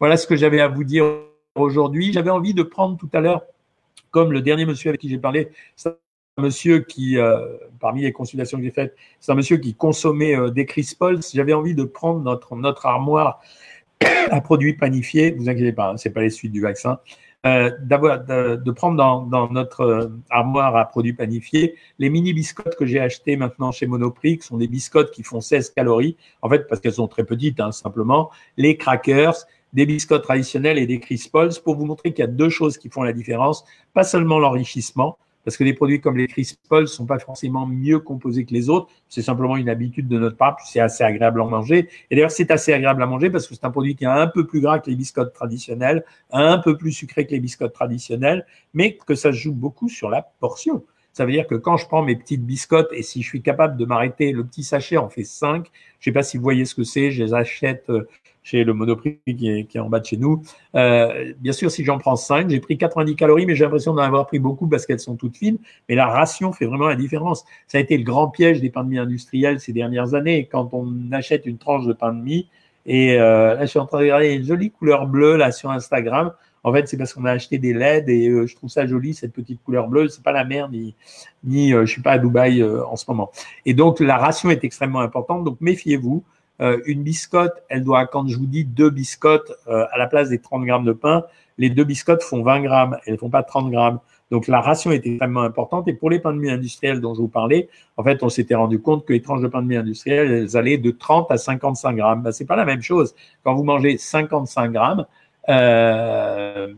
Voilà 0.00 0.16
ce 0.16 0.26
que 0.26 0.34
j'avais 0.34 0.60
à 0.60 0.66
vous 0.66 0.82
dire 0.82 1.04
aujourd'hui. 1.54 2.12
J'avais 2.12 2.30
envie 2.30 2.54
de 2.54 2.62
prendre 2.62 2.96
tout 2.96 3.10
à 3.12 3.20
l'heure, 3.20 3.42
comme 4.10 4.32
le 4.32 4.40
dernier 4.40 4.66
monsieur 4.66 4.90
avec 4.90 5.00
qui 5.00 5.08
j'ai 5.08 5.18
parlé, 5.18 5.50
c'est 5.76 5.90
un 6.38 6.42
monsieur 6.42 6.80
qui, 6.80 7.18
euh, 7.18 7.56
parmi 7.80 8.02
les 8.02 8.12
consultations 8.12 8.58
que 8.58 8.64
j'ai 8.64 8.70
faites, 8.70 8.96
c'est 9.20 9.32
un 9.32 9.34
monsieur 9.34 9.58
qui 9.58 9.74
consommait 9.74 10.36
euh, 10.36 10.50
des 10.50 10.66
Crispols. 10.66 11.20
J'avais 11.34 11.52
envie 11.52 11.74
de 11.74 11.84
prendre 11.84 12.20
notre, 12.20 12.56
notre 12.56 12.86
armoire 12.86 13.40
à 14.30 14.40
produits 14.40 14.74
panifiés. 14.74 15.32
Vous 15.32 15.48
inquiétez 15.48 15.72
pas, 15.72 15.90
hein, 15.90 15.96
c'est 15.96 16.10
pas 16.10 16.22
les 16.22 16.30
suites 16.30 16.52
du 16.52 16.60
vaccin. 16.60 16.98
Euh, 17.44 17.72
de, 17.80 18.70
prendre 18.70 18.96
dans, 18.96 19.22
dans 19.22 19.50
notre 19.50 19.80
euh, 19.80 20.08
armoire 20.30 20.76
à 20.76 20.84
produits 20.84 21.12
panifiés 21.12 21.74
les 21.98 22.08
mini 22.08 22.32
biscottes 22.32 22.76
que 22.76 22.86
j'ai 22.86 23.00
achetées 23.00 23.34
maintenant 23.34 23.72
chez 23.72 23.88
Monoprix, 23.88 24.38
qui 24.38 24.46
sont 24.46 24.58
des 24.58 24.68
biscottes 24.68 25.10
qui 25.10 25.24
font 25.24 25.40
16 25.40 25.70
calories, 25.70 26.16
en 26.42 26.48
fait 26.48 26.68
parce 26.68 26.80
qu'elles 26.80 26.92
sont 26.92 27.08
très 27.08 27.24
petites 27.24 27.58
hein, 27.58 27.72
simplement, 27.72 28.30
les 28.56 28.76
crackers 28.76 29.34
des 29.72 29.86
biscottes 29.86 30.22
traditionnels 30.22 30.78
et 30.78 30.86
des 30.86 31.00
Crispols 31.00 31.50
pour 31.64 31.76
vous 31.76 31.86
montrer 31.86 32.12
qu'il 32.12 32.22
y 32.22 32.28
a 32.28 32.30
deux 32.30 32.50
choses 32.50 32.78
qui 32.78 32.88
font 32.88 33.02
la 33.02 33.12
différence. 33.12 33.64
Pas 33.94 34.04
seulement 34.04 34.38
l'enrichissement, 34.38 35.18
parce 35.44 35.56
que 35.56 35.64
des 35.64 35.74
produits 35.74 36.00
comme 36.00 36.16
les 36.16 36.26
Crispols 36.26 36.88
sont 36.88 37.06
pas 37.06 37.18
forcément 37.18 37.66
mieux 37.66 37.98
composés 37.98 38.44
que 38.44 38.52
les 38.52 38.68
autres. 38.68 38.88
C'est 39.08 39.22
simplement 39.22 39.56
une 39.56 39.68
habitude 39.68 40.08
de 40.08 40.18
notre 40.18 40.36
part, 40.36 40.56
puis 40.56 40.66
c'est 40.68 40.80
assez 40.80 41.04
agréable 41.04 41.40
à 41.40 41.44
manger. 41.44 41.88
Et 42.10 42.14
d'ailleurs, 42.14 42.30
c'est 42.30 42.50
assez 42.50 42.72
agréable 42.72 43.02
à 43.02 43.06
manger 43.06 43.30
parce 43.30 43.46
que 43.46 43.54
c'est 43.54 43.64
un 43.64 43.70
produit 43.70 43.96
qui 43.96 44.04
est 44.04 44.08
un 44.08 44.28
peu 44.28 44.46
plus 44.46 44.60
gras 44.60 44.78
que 44.78 44.90
les 44.90 44.96
biscottes 44.96 45.32
traditionnelles, 45.32 46.04
un 46.30 46.58
peu 46.58 46.76
plus 46.76 46.92
sucré 46.92 47.26
que 47.26 47.32
les 47.32 47.40
biscottes 47.40 47.72
traditionnelles, 47.72 48.46
mais 48.74 48.96
que 48.96 49.14
ça 49.14 49.32
joue 49.32 49.52
beaucoup 49.52 49.88
sur 49.88 50.10
la 50.10 50.22
portion. 50.22 50.84
Ça 51.12 51.26
veut 51.26 51.32
dire 51.32 51.46
que 51.46 51.54
quand 51.54 51.76
je 51.76 51.86
prends 51.86 52.02
mes 52.02 52.16
petites 52.16 52.44
biscottes 52.44 52.90
et 52.92 53.02
si 53.02 53.22
je 53.22 53.28
suis 53.28 53.42
capable 53.42 53.76
de 53.76 53.84
m'arrêter, 53.84 54.32
le 54.32 54.44
petit 54.46 54.64
sachet 54.64 54.96
en 54.96 55.10
fait 55.10 55.24
5. 55.24 55.70
Je 55.98 56.04
sais 56.04 56.12
pas 56.12 56.22
si 56.22 56.38
vous 56.38 56.42
voyez 56.42 56.64
ce 56.64 56.74
que 56.74 56.84
c'est. 56.84 57.10
Je 57.10 57.22
les 57.22 57.34
achète 57.34 57.90
euh, 57.90 58.08
chez 58.42 58.64
le 58.64 58.74
Monoprix 58.74 59.20
qui 59.26 59.50
est, 59.50 59.64
qui 59.64 59.76
est 59.76 59.80
en 59.80 59.88
bas 59.88 60.00
de 60.00 60.06
chez 60.06 60.16
nous. 60.16 60.42
Euh, 60.74 61.32
bien 61.38 61.52
sûr, 61.52 61.70
si 61.70 61.84
j'en 61.84 61.98
prends 61.98 62.16
5, 62.16 62.50
j'ai 62.50 62.60
pris 62.60 62.76
90 62.76 63.16
calories, 63.16 63.46
mais 63.46 63.54
j'ai 63.54 63.64
l'impression 63.64 63.94
d'en 63.94 64.02
avoir 64.02 64.26
pris 64.26 64.38
beaucoup 64.38 64.66
parce 64.66 64.86
qu'elles 64.86 65.00
sont 65.00 65.16
toutes 65.16 65.36
fines. 65.36 65.58
Mais 65.88 65.94
la 65.94 66.06
ration 66.06 66.52
fait 66.52 66.66
vraiment 66.66 66.88
la 66.88 66.96
différence. 66.96 67.44
Ça 67.68 67.78
a 67.78 67.80
été 67.80 67.96
le 67.96 68.04
grand 68.04 68.28
piège 68.28 68.60
des 68.60 68.70
pains 68.70 68.84
de 68.84 68.88
mie 68.88 68.98
industriels 68.98 69.60
ces 69.60 69.72
dernières 69.72 70.14
années. 70.14 70.48
Quand 70.50 70.70
on 70.72 71.12
achète 71.12 71.46
une 71.46 71.58
tranche 71.58 71.86
de 71.86 71.92
pain 71.92 72.12
de 72.12 72.20
mie, 72.20 72.48
et 72.84 73.20
euh, 73.20 73.54
là, 73.54 73.60
je 73.62 73.66
suis 73.66 73.78
en 73.78 73.86
train 73.86 73.98
de 73.98 74.02
regarder 74.02 74.32
une 74.32 74.44
jolie 74.44 74.70
couleur 74.70 75.06
bleue 75.06 75.36
là 75.36 75.52
sur 75.52 75.70
Instagram. 75.70 76.32
En 76.64 76.72
fait, 76.72 76.88
c'est 76.88 76.96
parce 76.96 77.12
qu'on 77.12 77.24
a 77.24 77.32
acheté 77.32 77.58
des 77.58 77.72
LED 77.72 78.08
et 78.08 78.28
euh, 78.28 78.46
je 78.46 78.54
trouve 78.54 78.70
ça 78.70 78.86
joli 78.86 79.14
cette 79.14 79.32
petite 79.32 79.62
couleur 79.64 79.88
bleue. 79.88 80.08
C'est 80.08 80.22
pas 80.22 80.32
la 80.32 80.44
mer 80.44 80.68
ni 80.68 80.94
ni 81.44 81.74
euh, 81.74 81.84
je 81.84 81.92
suis 81.92 82.02
pas 82.02 82.12
à 82.12 82.18
Dubaï 82.18 82.62
euh, 82.62 82.86
en 82.86 82.96
ce 82.96 83.04
moment. 83.08 83.32
Et 83.66 83.74
donc 83.74 84.00
la 84.00 84.16
ration 84.16 84.50
est 84.50 84.62
extrêmement 84.64 85.00
importante. 85.00 85.44
Donc 85.44 85.60
méfiez-vous. 85.60 86.22
Euh, 86.62 86.80
une 86.86 87.02
biscotte, 87.02 87.62
elle 87.68 87.82
doit, 87.82 88.06
quand 88.06 88.26
je 88.28 88.36
vous 88.36 88.46
dis 88.46 88.64
deux 88.64 88.90
biscottes 88.90 89.52
euh, 89.66 89.84
à 89.92 89.98
la 89.98 90.06
place 90.06 90.28
des 90.28 90.38
30 90.38 90.64
grammes 90.64 90.84
de 90.84 90.92
pain, 90.92 91.24
les 91.58 91.70
deux 91.70 91.84
biscottes 91.84 92.22
font 92.22 92.42
20 92.42 92.60
grammes, 92.62 92.98
elles 93.04 93.14
ne 93.14 93.18
font 93.18 93.30
pas 93.30 93.42
30 93.42 93.70
grammes. 93.70 93.98
Donc 94.30 94.46
la 94.46 94.60
ration 94.60 94.90
est 94.92 95.06
extrêmement 95.06 95.42
importante. 95.42 95.88
Et 95.88 95.92
pour 95.92 96.08
les 96.08 96.18
pains 96.18 96.32
de 96.32 96.38
mie 96.38 96.50
industriels 96.50 97.00
dont 97.00 97.14
je 97.14 97.20
vous 97.20 97.28
parlais, 97.28 97.68
en 97.96 98.02
fait, 98.02 98.22
on 98.22 98.28
s'était 98.28 98.54
rendu 98.54 98.80
compte 98.80 99.04
que 99.04 99.12
les 99.12 99.20
tranches 99.20 99.42
de 99.42 99.48
pain 99.48 99.60
de 99.60 99.66
mie 99.66 99.76
industriels, 99.76 100.30
elles 100.30 100.56
allaient 100.56 100.78
de 100.78 100.90
30 100.90 101.30
à 101.30 101.36
55 101.36 101.96
grammes. 101.96 102.22
Ben, 102.22 102.32
c'est 102.32 102.46
pas 102.46 102.56
la 102.56 102.64
même 102.64 102.80
chose. 102.80 103.14
Quand 103.42 103.54
vous 103.54 103.64
mangez 103.64 103.98
55 103.98 104.72
grammes, 104.72 105.04
euh, 105.48 106.72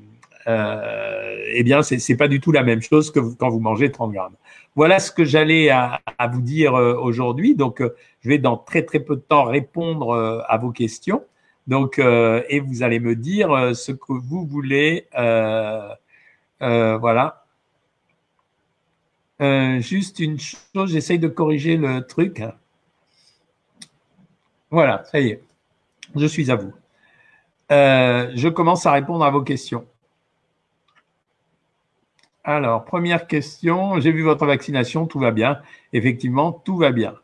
eh 0.46 1.62
bien, 1.64 1.82
c'est, 1.82 1.99
c'est 1.99 2.17
pas 2.17 2.29
du 2.29 2.41
tout 2.41 2.52
la 2.52 2.62
même 2.62 2.82
chose 2.82 3.11
que 3.11 3.20
quand 3.20 3.50
vous 3.50 3.61
mangez 3.61 3.91
30 3.91 4.12
grammes. 4.12 4.37
Voilà 4.76 4.99
ce 4.99 5.12
que 5.12 5.25
j'allais 5.25 5.70
à, 5.70 6.00
vous 6.32 6.41
dire 6.41 6.75
euh, 6.75 6.96
aujourd'hui. 6.96 7.55
Donc, 7.55 7.81
euh, 7.81 7.94
je 8.23 8.29
vais 8.29 8.38
dans 8.38 8.56
très 8.56 8.82
très 8.82 8.99
peu 9.00 9.14
de 9.17 9.20
temps 9.20 9.44
répondre 9.44 10.11
euh, 10.11 10.41
à 10.49 10.58
vos 10.58 10.73
questions. 10.73 11.25
Donc, 11.67 11.99
et 11.99 12.61
vous 12.61 12.82
allez 12.82 13.00
me 13.00 13.17
dire 13.17 13.75
ce 13.75 13.93
que 13.93 14.12
vous 14.12 14.44
voulez. 14.44 15.08
voilà. 16.61 17.47
juste 19.81 20.19
une 20.19 20.38
chose, 20.38 20.93
j'essaye 20.93 21.19
de 21.19 21.29
corriger 21.29 21.79
le 21.79 22.06
truc. 22.06 22.43
Voilà, 24.70 25.05
ça 25.05 25.20
y 25.20 25.29
est. 25.29 25.43
Je 26.14 26.26
suis 26.26 26.50
à 26.50 26.56
vous. 26.56 26.75
je 27.70 28.49
commence 28.50 28.85
à 28.85 28.92
répondre 28.92 29.25
à 29.25 29.30
vos 29.30 29.40
questions. 29.42 29.87
Alors, 32.45 32.85
première 32.85 33.27
question. 33.27 33.99
J'ai 34.01 34.13
vu 34.13 34.23
votre 34.23 34.45
vaccination, 34.45 35.07
tout 35.07 35.19
va 35.19 35.31
bien. 35.31 35.61
Effectivement, 35.95 36.53
tout 36.53 36.77
va 36.77 36.93
bien. 36.93 37.15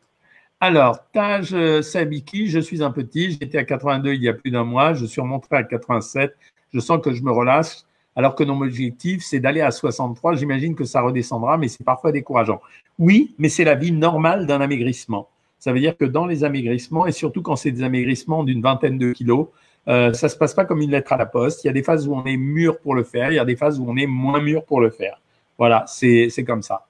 Alors, 0.61 0.99
Taj 1.13 1.53
euh, 1.53 1.83
Sabiki, 1.83 2.49
je 2.49 2.59
suis 2.59 2.83
un 2.83 2.91
petit, 2.91 3.33
j'étais 3.33 3.59
à 3.59 3.65
82 3.65 4.15
il 4.15 4.23
y 4.23 4.29
a 4.29 4.35
plus 4.35 4.51
d'un 4.51 4.65
mois, 4.65 4.95
je 4.95 5.05
suis 5.05 5.21
remonté 5.21 5.47
à 5.51 5.63
87, 5.63 6.35
je 6.73 6.81
sens 6.81 7.01
que 7.03 7.13
je 7.13 7.23
me 7.23 7.31
relâche, 7.31 7.83
alors 8.17 8.35
que 8.35 8.45
mon 8.45 8.61
objectif, 8.63 9.23
c'est 9.23 9.41
d'aller 9.41 9.61
à 9.61 9.71
63. 9.71 10.37
J'imagine 10.37 10.75
que 10.75 10.85
ça 10.85 11.03
redescendra, 11.03 11.59
mais 11.59 11.69
c'est 11.69 11.85
parfois 11.85 12.13
décourageant. 12.13 12.61
Oui, 12.99 13.35
mais 13.39 13.51
c'est 13.51 13.65
la 13.65 13.75
vie 13.75 13.93
normale 13.93 14.47
d'un 14.47 14.61
amaigrissement. 14.61 15.29
Ça 15.59 15.73
veut 15.73 15.81
dire 15.81 15.97
que 15.99 16.07
dans 16.07 16.27
les 16.27 16.45
amaigrissements, 16.45 17.07
et 17.07 17.13
surtout 17.13 17.43
quand 17.43 17.57
c'est 17.57 17.73
des 17.73 17.83
amaigrissements 17.83 18.45
d'une 18.45 18.63
vingtaine 18.63 18.97
de 18.97 19.13
kilos, 19.13 19.49
euh, 19.89 20.13
ça 20.13 20.29
se 20.29 20.37
passe 20.37 20.55
pas 20.55 20.65
comme 20.65 20.81
une 20.81 20.91
lettre 20.91 21.13
à 21.13 21.17
la 21.17 21.27
poste. 21.27 21.65
Il 21.65 21.67
y 21.67 21.71
a 21.71 21.73
des 21.73 21.83
phases 21.83 22.07
où 22.07 22.15
on 22.15 22.25
est 22.25 22.37
mûr 22.37 22.79
pour 22.79 22.95
le 22.95 23.03
faire, 23.03 23.33
il 23.33 23.37
y 23.37 23.39
a 23.39 23.45
des 23.45 23.57
phases 23.57 23.81
où 23.81 23.87
on 23.89 23.97
est 23.97 24.07
moins 24.07 24.41
mûr 24.41 24.65
pour 24.65 24.81
le 24.81 24.91
faire. 24.91 25.21
Voilà, 25.59 25.85
c'est 25.87 26.45
comme 26.47 26.63
ça. 26.63 26.87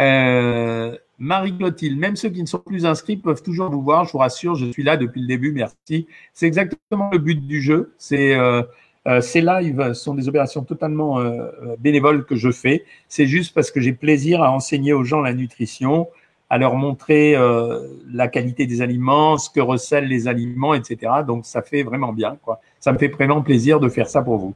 Euh, 0.00 0.96
Marie-Clotilde, 1.18 1.98
même 1.98 2.14
ceux 2.14 2.30
qui 2.30 2.40
ne 2.40 2.46
sont 2.46 2.60
plus 2.60 2.86
inscrits 2.86 3.16
peuvent 3.16 3.42
toujours 3.42 3.70
vous 3.70 3.82
voir. 3.82 4.04
Je 4.04 4.12
vous 4.12 4.18
rassure, 4.18 4.54
je 4.54 4.70
suis 4.70 4.84
là 4.84 4.96
depuis 4.96 5.20
le 5.20 5.26
début. 5.26 5.52
Merci. 5.52 6.06
C'est 6.32 6.46
exactement 6.46 7.10
le 7.12 7.18
but 7.18 7.46
du 7.46 7.60
jeu. 7.60 7.94
C'est 7.98 8.34
euh, 8.34 8.62
euh 9.06 9.20
ces 9.20 9.40
lives 9.40 9.94
sont 9.94 10.14
des 10.14 10.28
opérations 10.28 10.62
totalement 10.62 11.18
euh, 11.18 11.50
bénévoles 11.80 12.24
que 12.24 12.36
je 12.36 12.50
fais. 12.52 12.84
C'est 13.08 13.26
juste 13.26 13.54
parce 13.54 13.70
que 13.72 13.80
j'ai 13.80 13.92
plaisir 13.92 14.42
à 14.42 14.52
enseigner 14.52 14.92
aux 14.92 15.04
gens 15.04 15.20
la 15.20 15.34
nutrition, 15.34 16.08
à 16.50 16.58
leur 16.58 16.74
montrer 16.74 17.36
euh, 17.36 17.88
la 18.10 18.28
qualité 18.28 18.66
des 18.66 18.80
aliments, 18.80 19.36
ce 19.36 19.50
que 19.50 19.60
recèlent 19.60 20.06
les 20.06 20.28
aliments, 20.28 20.74
etc. 20.74 21.12
Donc 21.26 21.44
ça 21.44 21.62
fait 21.62 21.82
vraiment 21.82 22.12
bien, 22.12 22.38
quoi. 22.42 22.60
Ça 22.80 22.92
me 22.92 22.98
fait 22.98 23.08
vraiment 23.08 23.42
plaisir 23.42 23.80
de 23.80 23.88
faire 23.88 24.08
ça 24.08 24.22
pour 24.22 24.38
vous. 24.38 24.54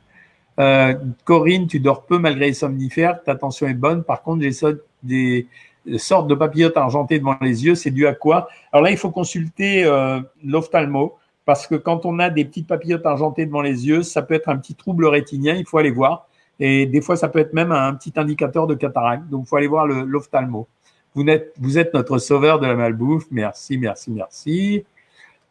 Euh, 0.59 0.95
Corinne, 1.25 1.67
tu 1.67 1.81
dors 1.81 2.05
peu 2.05 2.19
malgré 2.19 2.47
les 2.47 2.55
somnifères, 2.55 3.23
ta 3.23 3.35
tension 3.35 3.67
est 3.67 3.75
bonne. 3.75 4.05
Par 4.05 4.23
contre, 4.23 4.43
j'ai 4.43 4.53
des 5.03 5.47
sortes 5.99 6.29
de 6.29 6.35
papillotes 6.35 6.77
argentées 6.77 7.19
devant 7.19 7.37
les 7.41 7.65
yeux. 7.65 7.75
C'est 7.75 7.91
dû 7.91 8.07
à 8.07 8.15
quoi? 8.15 8.49
Alors 8.73 8.85
là, 8.85 8.91
il 8.91 8.97
faut 8.97 9.11
consulter 9.11 9.85
euh, 9.85 10.21
l'ophtalmo 10.45 11.17
parce 11.45 11.67
que 11.67 11.75
quand 11.75 12.07
on 12.07 12.19
a 12.19 12.31
des 12.31 12.45
petites 12.45 12.69
papillotes 12.69 13.05
argentées 13.05 13.47
devant 13.47 13.63
les 13.63 13.87
yeux, 13.87 14.03
ça 14.03 14.23
peut 14.23 14.35
être 14.35 14.49
un 14.49 14.57
petit 14.57 14.75
trouble 14.75 15.07
rétinien. 15.07 15.55
Il 15.55 15.67
faut 15.67 15.79
aller 15.79 15.91
voir. 15.91 16.29
Et 16.61 16.87
des 16.87 17.01
fois, 17.01 17.17
ça 17.17 17.29
peut 17.29 17.41
être 17.41 17.55
même 17.55 17.73
un 17.73 17.95
petit 17.95 18.13
indicateur 18.17 18.67
de 18.67 18.75
cataracte. 18.75 19.29
Donc, 19.29 19.45
il 19.45 19.49
faut 19.49 19.57
aller 19.57 19.67
voir 19.67 19.87
l'ophtalmo. 19.87 20.69
Vous 21.15 21.29
êtes, 21.29 21.93
notre 21.93 22.19
sauveur 22.19 22.59
de 22.59 22.67
la 22.67 22.75
malbouffe. 22.75 23.27
Merci, 23.31 23.77
merci, 23.77 24.11
merci. 24.11 24.85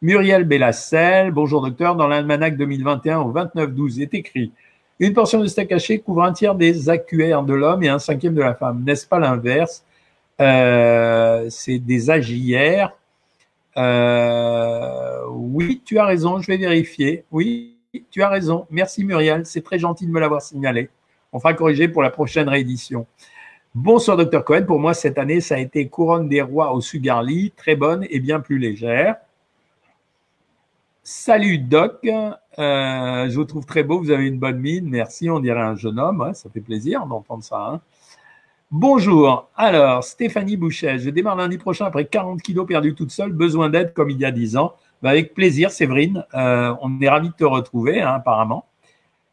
Muriel 0.00 0.44
Bellacel, 0.44 1.30
bonjour 1.30 1.62
docteur. 1.62 1.94
Dans 1.94 2.08
l'almanach 2.08 2.56
2021 2.56 3.20
au 3.20 3.32
29-12 3.32 4.02
est 4.02 4.14
écrit 4.14 4.52
une 4.98 5.14
portion 5.14 5.40
de 5.40 5.46
steak 5.46 5.72
haché 5.72 5.98
couvre 5.98 6.22
un 6.22 6.32
tiers 6.32 6.54
des 6.54 6.88
AQR 6.88 7.42
de 7.42 7.54
l'homme 7.54 7.82
et 7.82 7.88
un 7.88 7.98
cinquième 7.98 8.34
de 8.34 8.40
la 8.40 8.54
femme. 8.54 8.84
N'est-ce 8.84 9.06
pas 9.06 9.18
l'inverse? 9.18 9.84
Euh, 10.40 11.46
C'est 11.50 11.78
des 11.78 12.10
AJR. 12.10 12.92
Euh, 13.76 15.24
oui, 15.28 15.82
tu 15.84 15.98
as 15.98 16.04
raison, 16.04 16.40
je 16.40 16.46
vais 16.46 16.56
vérifier. 16.56 17.24
Oui, 17.30 17.78
tu 18.10 18.22
as 18.22 18.28
raison. 18.28 18.66
Merci 18.70 19.04
Muriel, 19.04 19.44
c'est 19.44 19.62
très 19.62 19.78
gentil 19.78 20.06
de 20.06 20.12
me 20.12 20.20
l'avoir 20.20 20.42
signalé. 20.42 20.88
On 21.32 21.40
fera 21.40 21.54
corriger 21.54 21.88
pour 21.88 22.02
la 22.02 22.10
prochaine 22.10 22.48
réédition. 22.48 23.06
Bonsoir 23.74 24.18
Docteur 24.18 24.44
Cohen, 24.44 24.66
pour 24.66 24.78
moi 24.78 24.92
cette 24.92 25.16
année 25.16 25.40
ça 25.40 25.54
a 25.54 25.58
été 25.58 25.88
Couronne 25.88 26.28
des 26.28 26.42
Rois 26.42 26.74
au 26.74 26.82
Sugarly, 26.82 27.52
très 27.56 27.74
bonne 27.74 28.06
et 28.10 28.20
bien 28.20 28.38
plus 28.38 28.58
légère. 28.58 29.16
Salut 31.02 31.56
Doc, 31.56 32.04
euh, 32.04 33.30
je 33.30 33.34
vous 33.34 33.46
trouve 33.46 33.64
très 33.64 33.82
beau, 33.82 33.98
vous 33.98 34.10
avez 34.10 34.26
une 34.26 34.38
bonne 34.38 34.58
mine, 34.58 34.90
merci, 34.90 35.30
on 35.30 35.40
dirait 35.40 35.62
un 35.62 35.74
jeune 35.74 35.98
homme, 35.98 36.32
ça 36.34 36.50
fait 36.50 36.60
plaisir 36.60 37.06
d'entendre 37.06 37.42
ça. 37.42 37.66
Hein. 37.66 37.80
Bonjour, 38.70 39.48
alors 39.56 40.04
Stéphanie 40.04 40.58
Bouchet, 40.58 40.98
je 40.98 41.08
démarre 41.08 41.36
lundi 41.36 41.56
prochain 41.56 41.86
après 41.86 42.04
40 42.04 42.42
kilos 42.42 42.66
perdus 42.66 42.94
toute 42.94 43.10
seule, 43.10 43.32
besoin 43.32 43.70
d'aide 43.70 43.94
comme 43.94 44.10
il 44.10 44.18
y 44.18 44.26
a 44.26 44.32
10 44.32 44.58
ans. 44.58 44.74
Bah, 45.00 45.08
avec 45.08 45.32
plaisir 45.32 45.70
Séverine, 45.70 46.26
euh, 46.34 46.74
on 46.82 47.00
est 47.00 47.08
ravis 47.08 47.30
de 47.30 47.34
te 47.34 47.44
retrouver 47.44 48.02
hein, 48.02 48.12
apparemment. 48.12 48.66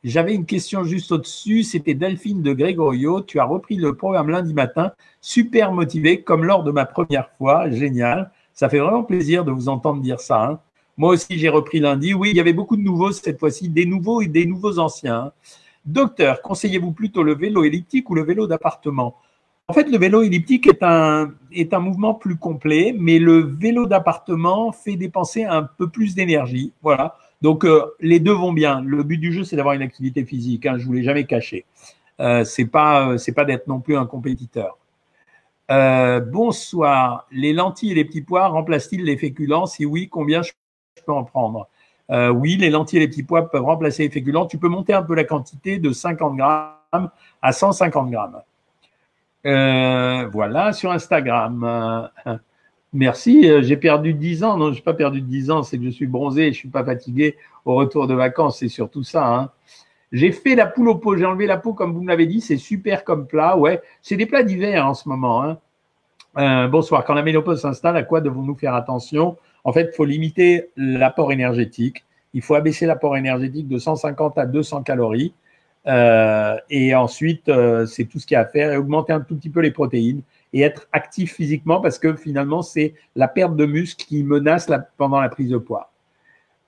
J'avais 0.06 0.34
une 0.34 0.46
question 0.46 0.86
juste 0.86 1.12
au-dessus, 1.12 1.64
c'était 1.64 1.94
Delphine 1.94 2.42
de 2.42 2.54
Grégorio, 2.54 3.20
tu 3.20 3.38
as 3.38 3.44
repris 3.44 3.76
le 3.76 3.96
programme 3.96 4.30
lundi 4.30 4.54
matin, 4.54 4.94
super 5.20 5.74
motivé 5.74 6.22
comme 6.22 6.46
lors 6.46 6.64
de 6.64 6.72
ma 6.72 6.86
première 6.86 7.30
fois, 7.38 7.70
génial. 7.70 8.32
Ça 8.54 8.70
fait 8.70 8.80
vraiment 8.80 9.04
plaisir 9.04 9.44
de 9.44 9.52
vous 9.52 9.68
entendre 9.68 10.02
dire 10.02 10.22
ça. 10.22 10.42
Hein. 10.42 10.60
Moi 10.96 11.12
aussi, 11.12 11.38
j'ai 11.38 11.50
repris 11.50 11.82
lundi. 11.82 12.14
Oui, 12.14 12.30
il 12.30 12.38
y 12.38 12.40
avait 12.40 12.54
beaucoup 12.54 12.78
de 12.78 12.82
nouveaux 12.82 13.12
cette 13.12 13.40
fois-ci, 13.40 13.68
des 13.68 13.86
nouveaux 13.86 14.22
et 14.22 14.28
des 14.28 14.46
nouveaux 14.46 14.80
anciens. 14.80 15.34
Docteur, 15.86 16.42
conseillez-vous 16.42 16.94
plutôt 16.94 17.24
le 17.24 17.36
vélo 17.36 17.66
elliptique 17.66 18.10
ou 18.10 18.16
le 18.16 18.24
vélo 18.24 18.48
d'appartement? 18.48 19.16
En 19.68 19.74
fait, 19.74 19.90
le 19.90 19.98
vélo 19.98 20.22
elliptique 20.22 20.68
est 20.68 20.82
un, 20.82 21.34
est 21.52 21.74
un 21.74 21.80
mouvement 21.80 22.14
plus 22.14 22.38
complet, 22.38 22.96
mais 22.98 23.20
le 23.20 23.40
vélo 23.40 23.86
d'appartement 23.86 24.72
fait 24.72 24.96
dépenser 24.96 25.44
un 25.44 25.64
peu 25.64 25.90
plus 25.90 26.16
d'énergie. 26.16 26.72
Voilà. 26.82 27.18
Donc, 27.42 27.66
euh, 27.66 27.86
les 28.00 28.20
deux 28.20 28.34
vont 28.34 28.54
bien. 28.54 28.82
Le 28.82 29.04
but 29.04 29.18
du 29.18 29.32
jeu, 29.32 29.44
c'est 29.44 29.56
d'avoir 29.56 29.76
une 29.76 29.82
activité 29.82 30.26
physique. 30.26 30.66
Hein, 30.66 30.76
je 30.78 30.84
ne 30.84 30.88
vous 30.88 30.94
l'ai 30.94 31.04
jamais 31.04 31.26
caché. 31.26 31.66
Euh, 32.20 32.44
c'est 32.44 32.66
pas, 32.66 33.18
c'est 33.18 33.32
pas 33.32 33.46
d'être 33.46 33.68
non 33.68 33.80
plus 33.80 33.98
un 33.98 34.06
compétiteur. 34.06 34.78
Euh, 35.72 36.20
bonsoir. 36.20 37.28
Les 37.32 37.54
lentilles 37.54 37.92
et 37.92 37.96
les 37.96 38.06
petits 38.06 38.22
pois 38.22 38.48
remplacent-ils 38.48 39.04
les 39.04 39.18
féculents? 39.18 39.68
Si 39.68 39.86
oui, 39.86 40.10
combien 40.10 40.42
je 40.42 40.52
peux 41.06 41.14
en 41.14 41.24
prendre? 41.24 41.68
Euh, 42.10 42.30
oui, 42.30 42.58
les 42.58 42.72
lentilles 42.72 42.98
et 42.98 43.02
les 43.02 43.08
petits 43.08 43.24
pois 43.24 43.50
peuvent 43.50 43.64
remplacer 43.64 44.04
les 44.04 44.10
féculents. 44.10 44.48
Tu 44.48 44.58
peux 44.58 44.68
monter 44.68 44.94
un 44.94 45.04
peu 45.04 45.14
la 45.16 45.24
quantité 45.24 45.78
de 45.78 45.92
50 45.92 46.38
grammes 46.38 47.12
à 47.42 47.52
150 47.52 48.10
grammes. 48.10 48.42
Euh, 49.46 50.28
voilà, 50.32 50.74
sur 50.74 50.92
Instagram. 50.92 52.10
Merci, 52.94 53.50
euh, 53.50 53.62
j'ai 53.62 53.78
perdu 53.78 54.14
10 54.14 54.44
ans. 54.44 54.58
Non, 54.58 54.72
je 54.72 54.78
n'ai 54.78 54.82
pas 54.82 54.94
perdu 54.94 55.22
10 55.22 55.52
ans, 55.52 55.64
c'est 55.64 55.78
que 55.78 55.84
je 55.84 55.90
suis 55.90 56.08
bronzé 56.08 56.44
je 56.46 56.48
ne 56.48 56.54
suis 56.54 56.70
pas 56.70 56.84
fatigué 56.84 57.38
au 57.66 57.76
retour 57.76 58.08
de 58.08 58.14
vacances. 58.14 58.60
C'est 58.60 58.70
surtout 58.70 59.04
ça. 59.04 59.28
Hein. 59.28 59.52
J'ai 60.12 60.32
fait 60.32 60.56
la 60.56 60.66
poule 60.66 60.90
au 60.90 60.96
pot, 60.96 61.16
j'ai 61.16 61.26
enlevé 61.26 61.46
la 61.46 61.58
peau 61.58 61.74
comme 61.74 61.94
vous 61.94 62.02
me 62.02 62.08
l'avez 62.08 62.26
dit. 62.26 62.42
C'est 62.42 62.58
super 62.58 63.04
comme 63.04 63.28
plat. 63.28 63.58
Ouais, 63.58 63.82
c'est 64.02 64.16
des 64.16 64.26
plats 64.26 64.44
d'hiver 64.44 64.88
en 64.88 64.96
ce 64.96 65.08
moment. 65.08 65.44
Hein. 65.44 66.68
bonsoir. 66.68 67.06
Quand 67.06 67.14
la 67.14 67.22
ménopause 67.22 67.62
s'installe, 67.62 67.96
à 67.96 68.04
quoi 68.04 68.22
devons-nous 68.22 68.56
faire 68.56 68.74
attention? 68.74 69.38
En 69.64 69.74
fait, 69.74 69.90
il 69.92 69.96
faut 69.96 70.06
limiter 70.06 70.70
l'apport 70.76 71.32
énergétique. 71.32 72.06
Il 72.34 72.42
faut 72.42 72.56
abaisser 72.56 72.86
l'apport 72.86 73.18
énergétique 73.18 73.68
de 73.68 73.78
150 73.78 74.38
à 74.38 74.46
200 74.46 74.84
calories. 74.84 75.34
Euh, 75.88 76.58
et 76.70 76.94
ensuite, 76.96 77.50
euh, 77.50 77.86
c'est 77.86 78.06
tout 78.06 78.20
ce 78.20 78.28
qu'il 78.28 78.36
y 78.36 78.38
a 78.38 78.42
à 78.42 78.46
faire 78.46 78.72
et 78.72 78.78
augmenter 78.78 79.14
un 79.14 79.22
tout 79.22 79.36
petit 79.36 79.50
peu 79.50 79.62
les 79.62 79.72
protéines 79.72 80.22
et 80.54 80.62
être 80.62 80.88
actif 80.92 81.36
physiquement 81.36 81.82
parce 81.82 82.00
que 82.00 82.16
finalement, 82.16 82.62
c'est 82.62 82.96
la 83.16 83.28
perte 83.28 83.56
de 83.56 83.66
muscle 83.66 84.04
qui 84.06 84.24
menace 84.24 84.70
pendant 84.98 85.20
la 85.20 85.30
prise 85.30 85.50
de 85.50 85.58
poids. 85.58 85.92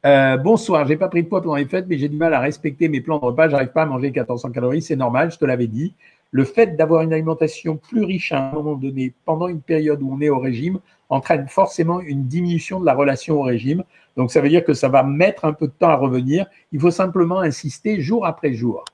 Euh, 0.03 0.37
bonsoir, 0.37 0.87
j'ai 0.87 0.97
pas 0.97 1.09
pris 1.09 1.23
de 1.23 1.27
poids 1.27 1.41
pendant 1.41 1.55
les 1.55 1.65
fêtes, 1.65 1.85
mais 1.87 1.97
j'ai 1.97 2.09
du 2.09 2.17
mal 2.17 2.33
à 2.33 2.39
respecter 2.39 2.89
mes 2.89 3.01
plans 3.01 3.19
de 3.19 3.25
repas. 3.25 3.49
J'arrive 3.49 3.71
pas 3.71 3.83
à 3.83 3.85
manger 3.85 4.07
1400 4.07 4.51
calories, 4.51 4.81
c'est 4.81 4.95
normal, 4.95 5.31
je 5.31 5.37
te 5.37 5.45
l'avais 5.45 5.67
dit. 5.67 5.93
Le 6.31 6.43
fait 6.43 6.77
d'avoir 6.77 7.01
une 7.01 7.13
alimentation 7.13 7.75
plus 7.77 8.03
riche 8.03 8.31
à 8.31 8.49
un 8.49 8.51
moment 8.53 8.75
donné, 8.75 9.13
pendant 9.25 9.47
une 9.47 9.61
période 9.61 10.01
où 10.01 10.11
on 10.11 10.21
est 10.21 10.29
au 10.29 10.39
régime, 10.39 10.79
entraîne 11.09 11.47
forcément 11.47 11.99
une 11.99 12.25
diminution 12.25 12.79
de 12.79 12.85
la 12.85 12.93
relation 12.93 13.39
au 13.39 13.43
régime. 13.43 13.83
Donc, 14.15 14.31
ça 14.31 14.41
veut 14.41 14.49
dire 14.49 14.63
que 14.63 14.73
ça 14.73 14.87
va 14.87 15.03
mettre 15.03 15.45
un 15.45 15.53
peu 15.53 15.67
de 15.67 15.73
temps 15.73 15.89
à 15.89 15.95
revenir. 15.95 16.47
Il 16.71 16.79
faut 16.79 16.89
simplement 16.89 17.39
insister 17.39 17.99
jour 17.99 18.25
après 18.25 18.53
jour. 18.53 18.85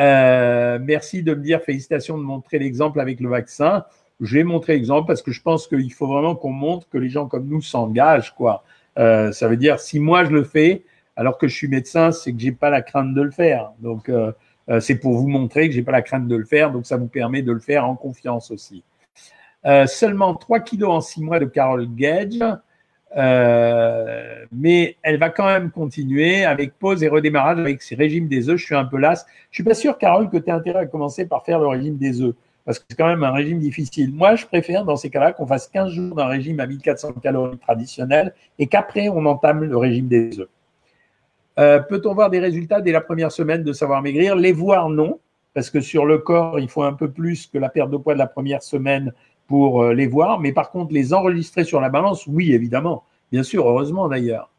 Euh, 0.00 0.78
merci 0.80 1.22
de 1.22 1.34
me 1.34 1.40
dire 1.40 1.60
félicitations 1.62 2.18
de 2.18 2.22
montrer 2.22 2.58
l'exemple 2.58 3.00
avec 3.00 3.18
le 3.18 3.28
vaccin. 3.28 3.84
J'ai 4.20 4.44
montré 4.44 4.74
l'exemple 4.74 5.06
parce 5.06 5.22
que 5.22 5.30
je 5.30 5.42
pense 5.42 5.66
qu'il 5.68 5.92
faut 5.92 6.06
vraiment 6.06 6.34
qu'on 6.34 6.52
montre 6.52 6.88
que 6.88 6.98
les 6.98 7.08
gens 7.08 7.26
comme 7.26 7.46
nous 7.46 7.62
s'engagent. 7.62 8.34
quoi. 8.34 8.64
Euh, 8.98 9.30
ça 9.32 9.48
veut 9.48 9.56
dire 9.56 9.78
si 9.78 10.00
moi 10.00 10.24
je 10.24 10.30
le 10.30 10.44
fais, 10.44 10.82
alors 11.16 11.38
que 11.38 11.46
je 11.46 11.54
suis 11.54 11.68
médecin, 11.68 12.10
c'est 12.10 12.32
que 12.32 12.40
j'ai 12.40 12.52
pas 12.52 12.70
la 12.70 12.82
crainte 12.82 13.14
de 13.14 13.22
le 13.22 13.30
faire. 13.30 13.70
Donc 13.78 14.08
euh, 14.08 14.32
c'est 14.80 14.96
pour 14.96 15.14
vous 15.14 15.28
montrer 15.28 15.68
que 15.68 15.74
j'ai 15.74 15.82
pas 15.82 15.92
la 15.92 16.02
crainte 16.02 16.28
de 16.28 16.36
le 16.36 16.44
faire. 16.44 16.72
Donc 16.72 16.86
ça 16.86 16.96
vous 16.96 17.06
permet 17.06 17.42
de 17.42 17.52
le 17.52 17.60
faire 17.60 17.86
en 17.86 17.96
confiance 17.96 18.50
aussi. 18.50 18.82
Euh, 19.66 19.86
seulement 19.86 20.34
3 20.34 20.60
kilos 20.60 20.90
en 20.90 21.00
6 21.00 21.22
mois 21.22 21.40
de 21.40 21.46
Carol 21.46 21.86
Gage. 21.94 22.38
Euh, 23.16 24.44
mais 24.52 24.96
elle 25.02 25.18
va 25.18 25.30
quand 25.30 25.46
même 25.46 25.70
continuer 25.70 26.44
avec 26.44 26.78
pause 26.78 27.02
et 27.02 27.08
redémarrage 27.08 27.58
avec 27.58 27.80
ses 27.82 27.94
régimes 27.94 28.28
des 28.28 28.48
œufs. 28.48 28.58
Je 28.58 28.64
suis 28.64 28.74
un 28.74 28.84
peu 28.84 28.98
las. 28.98 29.26
Je 29.50 29.56
suis 29.56 29.64
pas 29.64 29.74
sûr, 29.74 29.96
Carole, 29.98 30.28
que 30.28 30.36
tu 30.36 30.50
as 30.50 30.54
intérêt 30.54 30.80
à 30.80 30.86
commencer 30.86 31.26
par 31.26 31.44
faire 31.44 31.58
le 31.58 31.68
régime 31.68 31.96
des 31.96 32.20
œufs 32.20 32.34
parce 32.68 32.80
que 32.80 32.84
c'est 32.90 32.96
quand 32.96 33.06
même 33.06 33.24
un 33.24 33.30
régime 33.30 33.60
difficile. 33.60 34.12
Moi, 34.12 34.34
je 34.34 34.44
préfère 34.44 34.84
dans 34.84 34.96
ces 34.96 35.08
cas-là 35.08 35.32
qu'on 35.32 35.46
fasse 35.46 35.68
15 35.68 35.90
jours 35.90 36.14
d'un 36.14 36.26
régime 36.26 36.60
à 36.60 36.66
1400 36.66 37.14
calories 37.22 37.56
traditionnel 37.56 38.34
et 38.58 38.66
qu'après, 38.66 39.08
on 39.08 39.24
entame 39.24 39.64
le 39.64 39.74
régime 39.78 40.06
des 40.06 40.38
œufs. 40.38 40.50
Euh, 41.58 41.78
peut-on 41.78 42.12
voir 42.12 42.28
des 42.28 42.40
résultats 42.40 42.82
dès 42.82 42.92
la 42.92 43.00
première 43.00 43.32
semaine 43.32 43.62
de 43.62 43.72
savoir 43.72 44.02
maigrir? 44.02 44.36
Les 44.36 44.52
voir, 44.52 44.90
non, 44.90 45.18
parce 45.54 45.70
que 45.70 45.80
sur 45.80 46.04
le 46.04 46.18
corps, 46.18 46.60
il 46.60 46.68
faut 46.68 46.82
un 46.82 46.92
peu 46.92 47.10
plus 47.10 47.46
que 47.46 47.56
la 47.56 47.70
perte 47.70 47.88
de 47.88 47.96
poids 47.96 48.12
de 48.12 48.18
la 48.18 48.26
première 48.26 48.62
semaine 48.62 49.14
pour 49.46 49.82
euh, 49.82 49.94
les 49.94 50.06
voir, 50.06 50.38
mais 50.38 50.52
par 50.52 50.70
contre, 50.70 50.92
les 50.92 51.14
enregistrer 51.14 51.64
sur 51.64 51.80
la 51.80 51.88
balance, 51.88 52.26
oui, 52.26 52.52
évidemment. 52.52 53.04
Bien 53.32 53.44
sûr, 53.44 53.66
heureusement 53.66 54.08
d'ailleurs. 54.08 54.50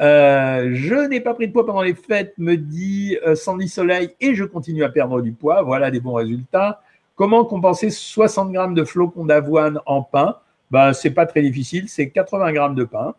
Euh, 0.00 0.70
je 0.72 1.06
n'ai 1.06 1.20
pas 1.20 1.34
pris 1.34 1.46
de 1.46 1.52
poids 1.52 1.66
pendant 1.66 1.82
les 1.82 1.94
fêtes, 1.94 2.34
me 2.38 2.56
dit 2.56 3.16
Sandy 3.36 3.68
Soleil, 3.68 4.10
et 4.20 4.34
je 4.34 4.42
continue 4.42 4.82
à 4.82 4.88
perdre 4.88 5.20
du 5.20 5.30
poids. 5.30 5.62
Voilà 5.62 5.92
des 5.92 6.00
bons 6.00 6.14
résultats. 6.14 6.80
Comment 7.14 7.44
compenser 7.44 7.90
60 7.90 8.52
grammes 8.52 8.74
de 8.74 8.84
flocons 8.84 9.24
d'avoine 9.24 9.78
en 9.86 10.02
pain? 10.02 10.36
Ben, 10.70 10.92
C'est 10.92 11.10
pas 11.10 11.26
très 11.26 11.42
difficile, 11.42 11.88
c'est 11.88 12.10
80 12.10 12.52
grammes 12.52 12.74
de 12.74 12.84
pain. 12.84 13.14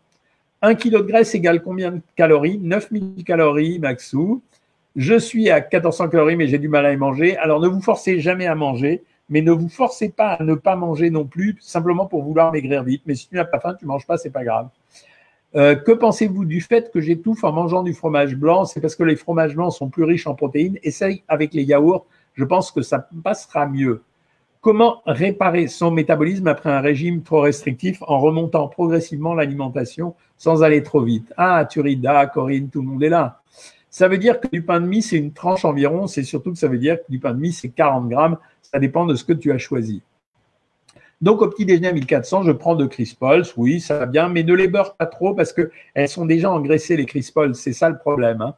1 0.62 0.74
kg 0.74 0.90
de 0.90 0.98
graisse 0.98 1.34
égale 1.34 1.62
combien 1.62 1.92
de 1.92 2.00
calories? 2.16 2.58
9000 2.58 3.24
calories, 3.24 3.78
Maxou. 3.78 4.42
Je 4.96 5.18
suis 5.18 5.50
à 5.50 5.60
1400 5.60 6.08
calories, 6.08 6.36
mais 6.36 6.46
j'ai 6.46 6.58
du 6.58 6.68
mal 6.68 6.86
à 6.86 6.92
y 6.92 6.96
manger. 6.96 7.36
Alors 7.36 7.60
ne 7.60 7.68
vous 7.68 7.80
forcez 7.80 8.20
jamais 8.20 8.46
à 8.46 8.54
manger 8.54 9.02
mais 9.28 9.40
ne 9.40 9.52
vous 9.52 9.68
forcez 9.68 10.10
pas 10.10 10.32
à 10.32 10.42
ne 10.42 10.54
pas 10.54 10.76
manger 10.76 11.10
non 11.10 11.24
plus, 11.24 11.56
simplement 11.60 12.06
pour 12.06 12.22
vouloir 12.22 12.52
maigrir 12.52 12.82
vite. 12.82 13.02
Mais 13.06 13.14
si 13.14 13.28
tu 13.28 13.34
n'as 13.36 13.44
pas 13.44 13.60
faim, 13.60 13.74
tu 13.78 13.84
ne 13.84 13.88
manges 13.88 14.06
pas, 14.06 14.16
c'est 14.16 14.30
pas 14.30 14.44
grave. 14.44 14.68
Euh, 15.56 15.76
que 15.76 15.92
pensez-vous 15.92 16.44
du 16.44 16.60
fait 16.60 16.90
que 16.92 17.00
j'étouffe 17.00 17.44
en 17.44 17.52
mangeant 17.52 17.82
du 17.82 17.94
fromage 17.94 18.34
blanc? 18.34 18.64
C'est 18.64 18.80
parce 18.80 18.96
que 18.96 19.04
les 19.04 19.16
fromages 19.16 19.54
blancs 19.54 19.72
sont 19.72 19.88
plus 19.88 20.04
riches 20.04 20.26
en 20.26 20.34
protéines. 20.34 20.78
Essaye 20.82 21.22
avec 21.28 21.54
les 21.54 21.62
yaourts, 21.62 22.06
je 22.34 22.44
pense 22.44 22.70
que 22.70 22.82
ça 22.82 23.08
passera 23.22 23.66
mieux. 23.66 24.02
Comment 24.60 25.02
réparer 25.06 25.66
son 25.66 25.90
métabolisme 25.90 26.46
après 26.46 26.70
un 26.70 26.80
régime 26.80 27.22
trop 27.22 27.42
restrictif 27.42 28.02
en 28.02 28.18
remontant 28.18 28.68
progressivement 28.68 29.34
l'alimentation 29.34 30.14
sans 30.38 30.62
aller 30.62 30.82
trop 30.82 31.02
vite? 31.02 31.32
Ah, 31.36 31.66
Turida, 31.66 32.26
Corinne, 32.26 32.70
tout 32.70 32.80
le 32.80 32.88
monde 32.88 33.02
est 33.02 33.10
là. 33.10 33.42
Ça 33.90 34.08
veut 34.08 34.18
dire 34.18 34.40
que 34.40 34.48
du 34.48 34.62
pain 34.62 34.80
de 34.80 34.86
mie, 34.86 35.02
c'est 35.02 35.18
une 35.18 35.32
tranche 35.32 35.64
environ. 35.64 36.06
C'est 36.06 36.24
surtout 36.24 36.50
que 36.50 36.58
ça 36.58 36.66
veut 36.66 36.78
dire 36.78 36.96
que 36.96 37.10
du 37.10 37.20
pain 37.20 37.32
de 37.32 37.38
mie, 37.38 37.52
c'est 37.52 37.68
40 37.68 38.08
grammes. 38.08 38.38
Ça 38.62 38.78
dépend 38.78 39.06
de 39.06 39.14
ce 39.14 39.22
que 39.22 39.34
tu 39.34 39.52
as 39.52 39.58
choisi. 39.58 40.02
Donc, 41.20 41.42
au 41.42 41.48
petit 41.48 41.64
déjeuner 41.64 41.88
à 41.88 41.92
1400, 41.92 42.42
je 42.42 42.52
prends 42.52 42.74
de 42.74 42.86
Crispols. 42.86 43.44
Oui, 43.56 43.80
ça 43.80 43.98
va 43.98 44.06
bien, 44.06 44.28
mais 44.28 44.42
ne 44.42 44.54
les 44.54 44.66
beurre 44.66 44.96
pas 44.96 45.06
trop 45.06 45.34
parce 45.34 45.52
qu'elles 45.52 46.08
sont 46.08 46.26
déjà 46.26 46.50
engraissées, 46.50 46.96
les 46.96 47.06
Crispols. 47.06 47.54
C'est 47.54 47.72
ça 47.72 47.88
le 47.88 47.98
problème. 47.98 48.40
Hein. 48.40 48.54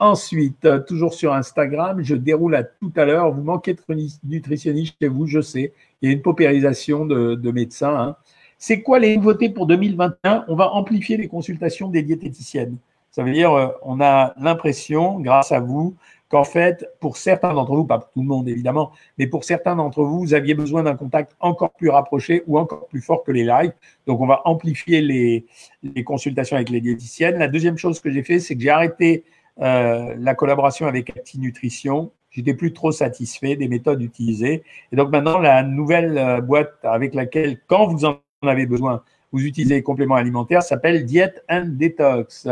Ensuite, 0.00 0.64
euh, 0.64 0.80
toujours 0.80 1.14
sur 1.14 1.32
Instagram, 1.32 2.02
je 2.02 2.16
déroule 2.16 2.56
à 2.56 2.64
tout 2.64 2.92
à 2.96 3.04
l'heure. 3.04 3.30
Vous 3.30 3.42
manquez 3.42 3.74
de 3.74 3.80
nutritionniste 4.24 4.96
chez 5.00 5.08
vous, 5.08 5.26
je 5.26 5.40
sais. 5.40 5.72
Il 6.02 6.08
y 6.08 6.12
a 6.12 6.14
une 6.14 6.22
paupérisation 6.22 7.06
de, 7.06 7.50
médecins. 7.52 7.96
Hein. 7.96 8.16
C'est 8.58 8.82
quoi 8.82 8.98
les 8.98 9.16
nouveautés 9.16 9.50
pour 9.50 9.66
2021 9.66 10.46
On 10.48 10.56
va 10.56 10.70
amplifier 10.70 11.16
les 11.16 11.28
consultations 11.28 11.88
des 11.88 12.02
diététiciennes. 12.02 12.76
Ça 13.12 13.22
veut 13.22 13.32
dire, 13.32 13.52
euh, 13.52 13.68
on 13.82 14.00
a 14.00 14.34
l'impression, 14.40 15.20
grâce 15.20 15.52
à 15.52 15.60
vous, 15.60 15.94
qu'en 16.28 16.42
fait, 16.42 16.84
pour 16.98 17.16
certains 17.16 17.54
d'entre 17.54 17.76
vous, 17.76 17.84
pas 17.84 18.00
pour 18.00 18.10
tout 18.10 18.20
le 18.22 18.26
monde 18.26 18.48
évidemment, 18.48 18.90
mais 19.18 19.28
pour 19.28 19.44
certains 19.44 19.76
d'entre 19.76 20.02
vous, 20.02 20.18
vous 20.18 20.34
aviez 20.34 20.54
besoin 20.54 20.82
d'un 20.82 20.96
contact 20.96 21.36
encore 21.38 21.70
plus 21.70 21.90
rapproché 21.90 22.42
ou 22.48 22.58
encore 22.58 22.88
plus 22.88 23.00
fort 23.00 23.22
que 23.22 23.30
les 23.30 23.44
lives. 23.44 23.72
Donc, 24.08 24.20
on 24.20 24.26
va 24.26 24.42
amplifier 24.44 25.00
les, 25.00 25.46
les 25.84 26.02
consultations 26.02 26.56
avec 26.56 26.70
les 26.70 26.80
diététiciennes. 26.80 27.38
La 27.38 27.46
deuxième 27.46 27.78
chose 27.78 28.00
que 28.00 28.10
j'ai 28.10 28.24
fait, 28.24 28.40
c'est 28.40 28.56
que 28.56 28.62
j'ai 28.62 28.70
arrêté 28.70 29.24
euh, 29.60 30.14
la 30.18 30.34
collaboration 30.34 30.86
avec 30.86 31.10
Acti 31.10 31.38
Nutrition. 31.38 32.10
J'étais 32.30 32.54
plus 32.54 32.72
trop 32.72 32.90
satisfait 32.90 33.54
des 33.54 33.68
méthodes 33.68 34.02
utilisées. 34.02 34.64
Et 34.90 34.96
donc 34.96 35.10
maintenant, 35.10 35.38
la 35.38 35.62
nouvelle 35.62 36.18
euh, 36.18 36.40
boîte 36.40 36.74
avec 36.82 37.14
laquelle, 37.14 37.60
quand 37.68 37.86
vous 37.86 38.04
en 38.04 38.18
avez 38.42 38.66
besoin, 38.66 39.04
vous 39.30 39.44
utilisez 39.44 39.76
les 39.76 39.82
compléments 39.82 40.16
alimentaires 40.16 40.62
s'appelle 40.62 41.04
Diet 41.04 41.42
and 41.48 41.66
Detox. 41.68 42.48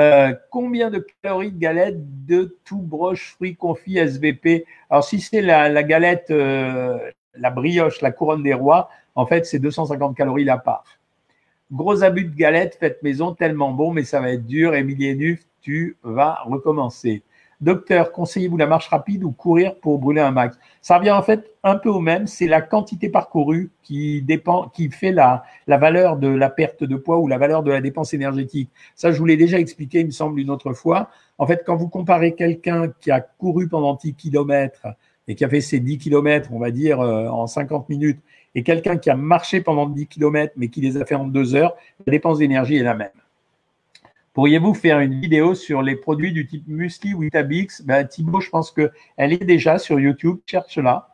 Euh, 0.00 0.34
combien 0.50 0.90
de 0.90 1.06
calories 1.22 1.52
de 1.52 1.58
galette 1.58 2.26
de 2.26 2.56
tout 2.64 2.80
broche, 2.80 3.34
fruits 3.34 3.56
confits, 3.56 3.98
SVP 3.98 4.64
Alors, 4.88 5.04
si 5.04 5.20
c'est 5.20 5.42
la, 5.42 5.82
galette, 5.82 6.30
la 6.30 7.50
brioche, 7.50 8.00
la 8.00 8.10
couronne 8.10 8.42
des 8.42 8.54
rois, 8.54 8.88
en 9.14 9.26
fait, 9.26 9.44
c'est 9.44 9.58
250 9.58 10.16
calories 10.16 10.44
la 10.44 10.56
part. 10.56 10.84
Gros 11.70 12.02
abus 12.02 12.24
de 12.24 12.34
galette 12.34 12.76
faites 12.80 13.02
maison, 13.02 13.34
tellement 13.34 13.72
bon, 13.72 13.92
mais 13.92 14.04
ça 14.04 14.20
va 14.20 14.30
être 14.30 14.46
dur. 14.46 14.74
Émilie 14.74 15.14
Nuf, 15.14 15.40
tu 15.62 15.96
vas 16.02 16.38
recommencer. 16.44 17.22
Docteur, 17.62 18.10
conseillez-vous 18.10 18.56
la 18.56 18.66
marche 18.66 18.88
rapide 18.88 19.22
ou 19.22 19.30
courir 19.30 19.76
pour 19.76 20.00
brûler 20.00 20.20
un 20.20 20.32
max? 20.32 20.58
Ça 20.80 20.98
revient 20.98 21.12
en 21.12 21.22
fait 21.22 21.48
un 21.62 21.76
peu 21.76 21.90
au 21.90 22.00
même, 22.00 22.26
c'est 22.26 22.48
la 22.48 22.60
quantité 22.60 23.08
parcourue 23.08 23.70
qui 23.84 24.20
dépend, 24.20 24.68
qui 24.68 24.90
fait 24.90 25.12
la, 25.12 25.44
valeur 25.68 26.16
de 26.16 26.26
la 26.26 26.50
perte 26.50 26.82
de 26.82 26.96
poids 26.96 27.20
ou 27.20 27.28
la 27.28 27.38
valeur 27.38 27.62
de 27.62 27.70
la 27.70 27.80
dépense 27.80 28.14
énergétique. 28.14 28.68
Ça, 28.96 29.12
je 29.12 29.18
vous 29.18 29.26
l'ai 29.26 29.36
déjà 29.36 29.60
expliqué, 29.60 30.00
il 30.00 30.06
me 30.06 30.10
semble, 30.10 30.40
une 30.40 30.50
autre 30.50 30.72
fois. 30.72 31.08
En 31.38 31.46
fait, 31.46 31.62
quand 31.64 31.76
vous 31.76 31.88
comparez 31.88 32.34
quelqu'un 32.34 32.92
qui 33.00 33.12
a 33.12 33.20
couru 33.20 33.68
pendant 33.68 33.94
10 33.94 34.14
km 34.14 34.88
et 35.28 35.36
qui 35.36 35.44
a 35.44 35.48
fait 35.48 35.60
ses 35.60 35.78
10 35.78 35.98
km, 35.98 36.50
on 36.52 36.58
va 36.58 36.72
dire, 36.72 37.00
euh, 37.00 37.28
en 37.28 37.46
50 37.46 37.88
minutes, 37.88 38.18
et 38.56 38.64
quelqu'un 38.64 38.96
qui 38.96 39.08
a 39.08 39.14
marché 39.14 39.60
pendant 39.60 39.88
10 39.88 40.08
km 40.08 40.52
mais 40.56 40.66
qui 40.66 40.80
les 40.80 40.96
a 40.96 41.04
fait 41.04 41.14
en 41.14 41.28
deux 41.28 41.54
heures, 41.54 41.76
la 42.08 42.10
dépense 42.10 42.38
d'énergie 42.38 42.74
est 42.74 42.82
la 42.82 42.94
même. 42.94 43.10
Pourriez-vous 44.34 44.72
faire 44.72 45.00
une 45.00 45.20
vidéo 45.20 45.54
sur 45.54 45.82
les 45.82 45.94
produits 45.94 46.32
du 46.32 46.46
type 46.46 46.66
Muesli 46.66 47.12
ou 47.12 47.22
Itabix? 47.22 47.82
Ben, 47.84 48.06
Thibaut, 48.06 48.40
je 48.40 48.48
pense 48.48 48.70
qu'elle 48.70 48.90
est 49.18 49.44
déjà 49.44 49.78
sur 49.78 50.00
YouTube. 50.00 50.38
Cherche-la. 50.46 51.10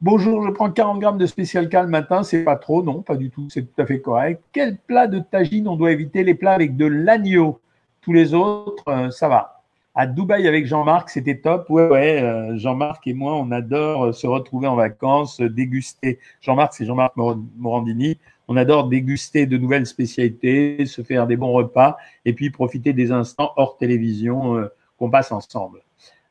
Bonjour, 0.00 0.46
je 0.46 0.50
prends 0.50 0.70
40 0.70 1.00
grammes 1.00 1.18
de 1.18 1.26
spécial 1.26 1.68
K 1.68 1.74
le 1.74 1.88
matin. 1.88 2.22
C'est 2.22 2.44
pas 2.44 2.56
trop, 2.56 2.82
non, 2.82 3.02
pas 3.02 3.16
du 3.16 3.28
tout. 3.28 3.48
C'est 3.50 3.62
tout 3.62 3.82
à 3.82 3.84
fait 3.84 4.00
correct. 4.00 4.42
Quel 4.54 4.78
plat 4.78 5.06
de 5.06 5.18
tagine 5.18 5.68
on 5.68 5.76
doit 5.76 5.92
éviter? 5.92 6.24
Les 6.24 6.34
plats 6.34 6.54
avec 6.54 6.78
de 6.78 6.86
l'agneau. 6.86 7.60
Tous 8.00 8.14
les 8.14 8.32
autres, 8.32 8.84
euh, 8.88 9.10
ça 9.10 9.28
va. 9.28 9.60
À 9.94 10.06
Dubaï 10.06 10.48
avec 10.48 10.64
Jean-Marc, 10.64 11.10
c'était 11.10 11.36
top. 11.36 11.68
Ouais, 11.68 11.88
ouais, 11.88 12.22
euh, 12.22 12.56
Jean-Marc 12.56 13.06
et 13.06 13.12
moi, 13.12 13.34
on 13.34 13.50
adore 13.50 14.06
euh, 14.06 14.12
se 14.12 14.26
retrouver 14.26 14.66
en 14.66 14.76
vacances, 14.76 15.42
déguster. 15.42 16.20
Jean-Marc, 16.40 16.72
c'est 16.72 16.86
Jean-Marc 16.86 17.14
Morandini 17.16 18.16
on 18.48 18.56
adore 18.56 18.88
déguster 18.88 19.46
de 19.46 19.58
nouvelles 19.58 19.86
spécialités, 19.86 20.86
se 20.86 21.02
faire 21.02 21.26
des 21.26 21.36
bons 21.36 21.52
repas 21.52 21.98
et 22.24 22.32
puis 22.32 22.50
profiter 22.50 22.92
des 22.94 23.12
instants 23.12 23.52
hors 23.56 23.76
télévision 23.76 24.56
euh, 24.56 24.68
qu'on 24.98 25.10
passe 25.10 25.30
ensemble. 25.30 25.80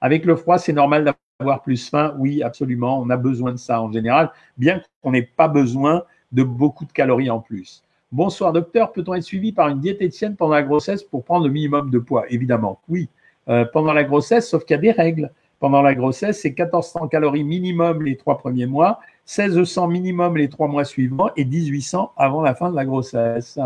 Avec 0.02 0.26
le 0.26 0.36
froid, 0.36 0.58
c'est 0.58 0.74
normal 0.74 1.14
d'avoir 1.40 1.62
plus 1.62 1.90
faim. 1.90 2.16
Oui, 2.18 2.44
absolument. 2.44 3.00
On 3.00 3.10
a 3.10 3.18
besoin 3.18 3.52
de 3.52 3.58
ça 3.58 3.82
en 3.82 3.92
général, 3.92 4.32
bien 4.58 4.82
qu'on 5.02 5.12
n'ait 5.12 5.22
pas 5.22 5.48
besoin 5.48 6.04
de 6.32 6.44
beaucoup 6.44 6.86
de 6.86 6.92
calories 6.92 7.30
en 7.30 7.40
plus. 7.40 7.84
Bonsoir 8.12 8.54
docteur, 8.54 8.92
peut-on 8.94 9.14
être 9.16 9.24
suivi 9.24 9.52
par 9.52 9.68
une 9.68 9.80
diététicienne 9.80 10.36
pendant 10.36 10.54
la 10.54 10.64
grossesse 10.64 11.04
pour 11.04 11.24
prendre 11.24 11.46
le 11.46 11.52
minimum 11.52 11.92
de 11.92 12.00
poids? 12.00 12.26
Évidemment, 12.30 12.80
oui. 12.90 13.10
Euh, 13.50 13.66
pendant 13.72 13.94
la 13.94 14.04
grossesse, 14.04 14.50
sauf 14.50 14.66
qu'il 14.66 14.76
y 14.76 14.80
a 14.80 14.82
des 14.82 14.92
règles. 14.92 15.32
Pendant 15.60 15.82
la 15.82 15.96
grossesse, 15.96 16.42
c'est 16.42 16.50
1400 16.50 17.08
calories 17.08 17.44
minimum 17.44 18.04
les 18.04 18.16
trois 18.16 18.38
premiers 18.38 18.68
mois 18.68 19.00
1600 19.28 19.88
minimum 19.88 20.38
les 20.38 20.48
trois 20.50 20.68
mois 20.68 20.86
suivants 20.86 21.30
et 21.36 21.44
1800 21.44 22.14
avant 22.16 22.42
la 22.42 22.56
fin 22.56 22.72
de 22.72 22.76
la 22.76 22.86
grossesse. 22.86 23.60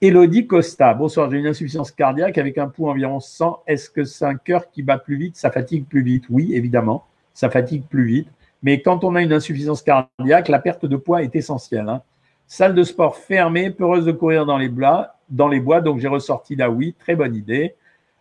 Elodie 0.00 0.46
Costa, 0.46 0.92
bonsoir, 0.92 1.30
j'ai 1.30 1.38
une 1.38 1.46
insuffisance 1.46 1.90
cardiaque 1.92 2.36
avec 2.36 2.58
un 2.58 2.68
pouls 2.68 2.88
environ 2.88 3.20
100. 3.20 3.62
Est-ce 3.66 3.88
que 3.88 4.04
c'est 4.04 4.24
un 4.24 4.34
cœur 4.34 4.70
qui 4.70 4.82
bat 4.82 4.98
plus 4.98 5.16
vite? 5.16 5.36
Ça 5.36 5.50
fatigue 5.50 5.86
plus 5.86 6.02
vite 6.02 6.24
Oui, 6.28 6.52
évidemment, 6.54 7.04
ça 7.32 7.48
fatigue 7.48 7.84
plus 7.84 8.04
vite. 8.04 8.28
Mais 8.62 8.82
quand 8.82 9.04
on 9.04 9.14
a 9.14 9.22
une 9.22 9.32
insuffisance 9.32 9.82
cardiaque, 9.82 10.48
la 10.48 10.58
perte 10.58 10.84
de 10.84 10.96
poids 10.96 11.22
est 11.22 11.36
essentielle. 11.36 11.88
Hein. 11.88 12.02
Salle 12.46 12.74
de 12.74 12.82
sport 12.82 13.16
fermée, 13.16 13.70
peureuse 13.70 14.04
de 14.04 14.12
courir 14.12 14.46
dans 14.46 14.58
les, 14.58 14.68
bois, 14.68 15.14
dans 15.30 15.48
les 15.48 15.60
bois, 15.60 15.80
donc 15.80 16.00
j'ai 16.00 16.08
ressorti 16.08 16.56
là 16.56 16.70
oui, 16.70 16.94
très 16.98 17.14
bonne 17.14 17.34
idée. 17.34 17.74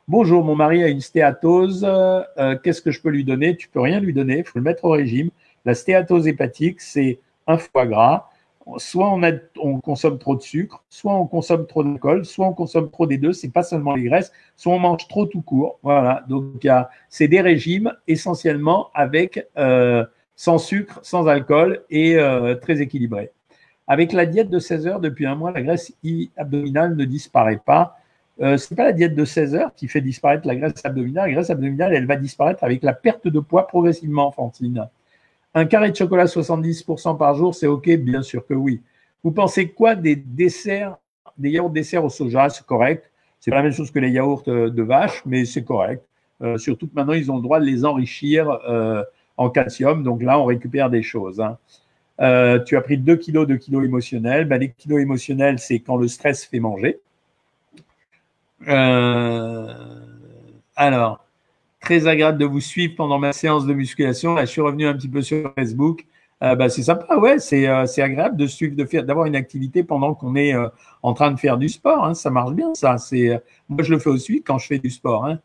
Bonjour, 0.07 0.43
mon 0.43 0.55
mari 0.55 0.83
a 0.83 0.87
une 0.87 1.01
stéatose, 1.01 1.83
euh, 1.83 2.55
qu'est-ce 2.63 2.83
que 2.83 2.91
je 2.91 3.01
peux 3.01 3.09
lui 3.09 3.23
donner? 3.23 3.57
Tu 3.57 3.67
peux 3.67 3.79
rien 3.79 3.99
lui 3.99 4.13
donner, 4.13 4.37
il 4.37 4.43
faut 4.43 4.59
le 4.59 4.63
mettre 4.63 4.85
au 4.85 4.91
régime. 4.91 5.31
La 5.65 5.73
stéatose 5.73 6.27
hépatique, 6.27 6.79
c'est 6.79 7.19
un 7.47 7.57
foie 7.57 7.87
gras. 7.87 8.29
Soit 8.77 9.09
on, 9.57 9.79
consomme 9.79 10.19
trop 10.19 10.35
de 10.35 10.43
sucre, 10.43 10.83
soit 10.89 11.15
on 11.15 11.25
consomme 11.25 11.65
trop 11.65 11.83
d'alcool, 11.83 12.23
soit 12.23 12.47
on 12.47 12.53
consomme 12.53 12.91
trop 12.91 13.07
des 13.07 13.17
deux. 13.17 13.33
C'est 13.33 13.49
pas 13.49 13.63
seulement 13.63 13.95
les 13.95 14.03
graisses, 14.03 14.31
soit 14.55 14.73
on 14.73 14.79
mange 14.79 15.07
trop 15.07 15.25
tout 15.25 15.41
court. 15.41 15.79
Voilà. 15.81 16.23
Donc 16.29 16.67
c'est 17.09 17.27
des 17.27 17.41
régimes 17.41 17.91
essentiellement 18.07 18.91
avec 18.93 19.47
euh, 19.57 20.05
sans 20.35 20.59
sucre, 20.59 20.99
sans 21.01 21.25
alcool 21.27 21.83
et 21.89 22.17
euh, 22.17 22.53
très 22.53 22.79
équilibrés. 22.79 23.31
Avec 23.87 24.13
la 24.13 24.27
diète 24.27 24.51
de 24.51 24.59
16 24.59 24.85
heures 24.85 24.99
depuis 24.99 25.25
un 25.25 25.35
mois, 25.35 25.51
la 25.51 25.63
graisse 25.63 25.93
abdominale 26.37 26.95
ne 26.95 27.05
disparaît 27.05 27.61
pas. 27.65 27.97
Euh, 28.41 28.57
ce 28.57 28.73
n'est 28.73 28.75
pas 28.75 28.83
la 28.83 28.91
diète 28.91 29.15
de 29.15 29.23
16 29.25 29.55
heures 29.55 29.73
qui 29.75 29.87
fait 29.87 30.01
disparaître 30.01 30.47
la 30.47 30.55
graisse 30.55 30.83
abdominale. 30.83 31.27
La 31.27 31.33
graisse 31.33 31.49
abdominale, 31.49 31.93
elle 31.93 32.05
va 32.05 32.15
disparaître 32.17 32.63
avec 32.63 32.83
la 32.83 32.93
perte 32.93 33.27
de 33.27 33.39
poids 33.39 33.67
progressivement 33.67 34.27
enfantine. 34.27 34.87
Un 35.53 35.65
carré 35.65 35.89
de 35.89 35.95
chocolat 35.95 36.25
70% 36.25 37.17
par 37.17 37.35
jour, 37.35 37.55
c'est 37.55 37.67
OK 37.67 37.89
Bien 37.89 38.21
sûr 38.21 38.45
que 38.45 38.53
oui. 38.53 38.81
Vous 39.23 39.31
pensez 39.31 39.69
quoi 39.69 39.95
des 39.95 40.15
desserts, 40.15 40.97
des 41.37 41.51
yaourts 41.51 41.69
desserts 41.69 42.03
au 42.03 42.09
soja? 42.09 42.49
C'est 42.49 42.65
correct. 42.65 43.09
C'est 43.39 43.51
pas 43.51 43.57
la 43.57 43.63
même 43.63 43.71
chose 43.71 43.91
que 43.91 43.99
les 43.99 44.09
yaourts 44.09 44.43
euh, 44.47 44.69
de 44.69 44.83
vache, 44.83 45.21
mais 45.25 45.45
c'est 45.45 45.63
correct. 45.63 46.03
Euh, 46.41 46.57
surtout 46.57 46.87
que 46.87 46.95
maintenant, 46.95 47.13
ils 47.13 47.31
ont 47.31 47.37
le 47.37 47.41
droit 47.41 47.59
de 47.59 47.65
les 47.65 47.85
enrichir 47.85 48.49
euh, 48.67 49.03
en 49.37 49.49
calcium. 49.49 50.03
Donc 50.03 50.23
là, 50.23 50.39
on 50.39 50.45
récupère 50.45 50.89
des 50.89 51.03
choses. 51.03 51.39
Hein. 51.39 51.57
tu 52.65 52.75
as 52.75 52.81
pris 52.81 52.97
2 52.97 53.15
kilos 53.15 53.47
de 53.47 53.55
kilos 53.55 53.85
émotionnels. 53.85 54.45
Ben, 54.45 54.57
les 54.57 54.71
kilos 54.71 54.99
émotionnels, 54.99 55.59
c'est 55.59 55.79
quand 55.79 55.95
le 55.95 56.07
stress 56.07 56.43
fait 56.43 56.59
manger. 56.59 56.99
Alors, 60.75 61.25
Très 61.85 62.07
agréable 62.07 62.39
de 62.39 62.45
vous 62.45 62.61
suivre 62.61 62.95
pendant 62.95 63.19
ma 63.19 63.31
séance 63.31 63.67
de 63.67 63.73
musculation. 63.75 64.35
Je 64.39 64.45
suis 64.45 64.59
revenu 64.59 64.87
un 64.87 64.95
petit 64.95 65.07
peu 65.07 65.21
sur 65.21 65.53
Facebook. 65.53 66.03
Euh, 66.41 66.55
bah, 66.55 66.67
c'est 66.67 66.81
sympa, 66.81 67.15
ouais, 67.17 67.37
c'est 67.37 67.67
euh, 67.67 67.85
agréable 67.97 68.37
de 68.37 68.47
suivre, 68.47 68.75
de 68.75 68.85
faire, 68.85 69.03
d'avoir 69.03 69.27
une 69.27 69.35
activité 69.35 69.83
pendant 69.83 70.15
qu'on 70.15 70.35
est 70.35 70.55
euh, 70.55 70.67
en 71.03 71.13
train 71.13 71.29
de 71.29 71.39
faire 71.39 71.59
du 71.59 71.69
sport. 71.69 72.03
Hein. 72.03 72.15
Ça 72.15 72.31
marche 72.31 72.53
bien, 72.53 72.73
ça. 72.73 72.97
C'est 72.97 73.39
moi, 73.69 73.83
je 73.83 73.91
le 73.91 73.99
fais 73.99 74.09
aussi 74.09 74.41
quand 74.41 74.57
je 74.57 74.65
fais 74.65 74.79
du 74.79 74.89
sport. 74.89 75.25
Hein. 75.27 75.39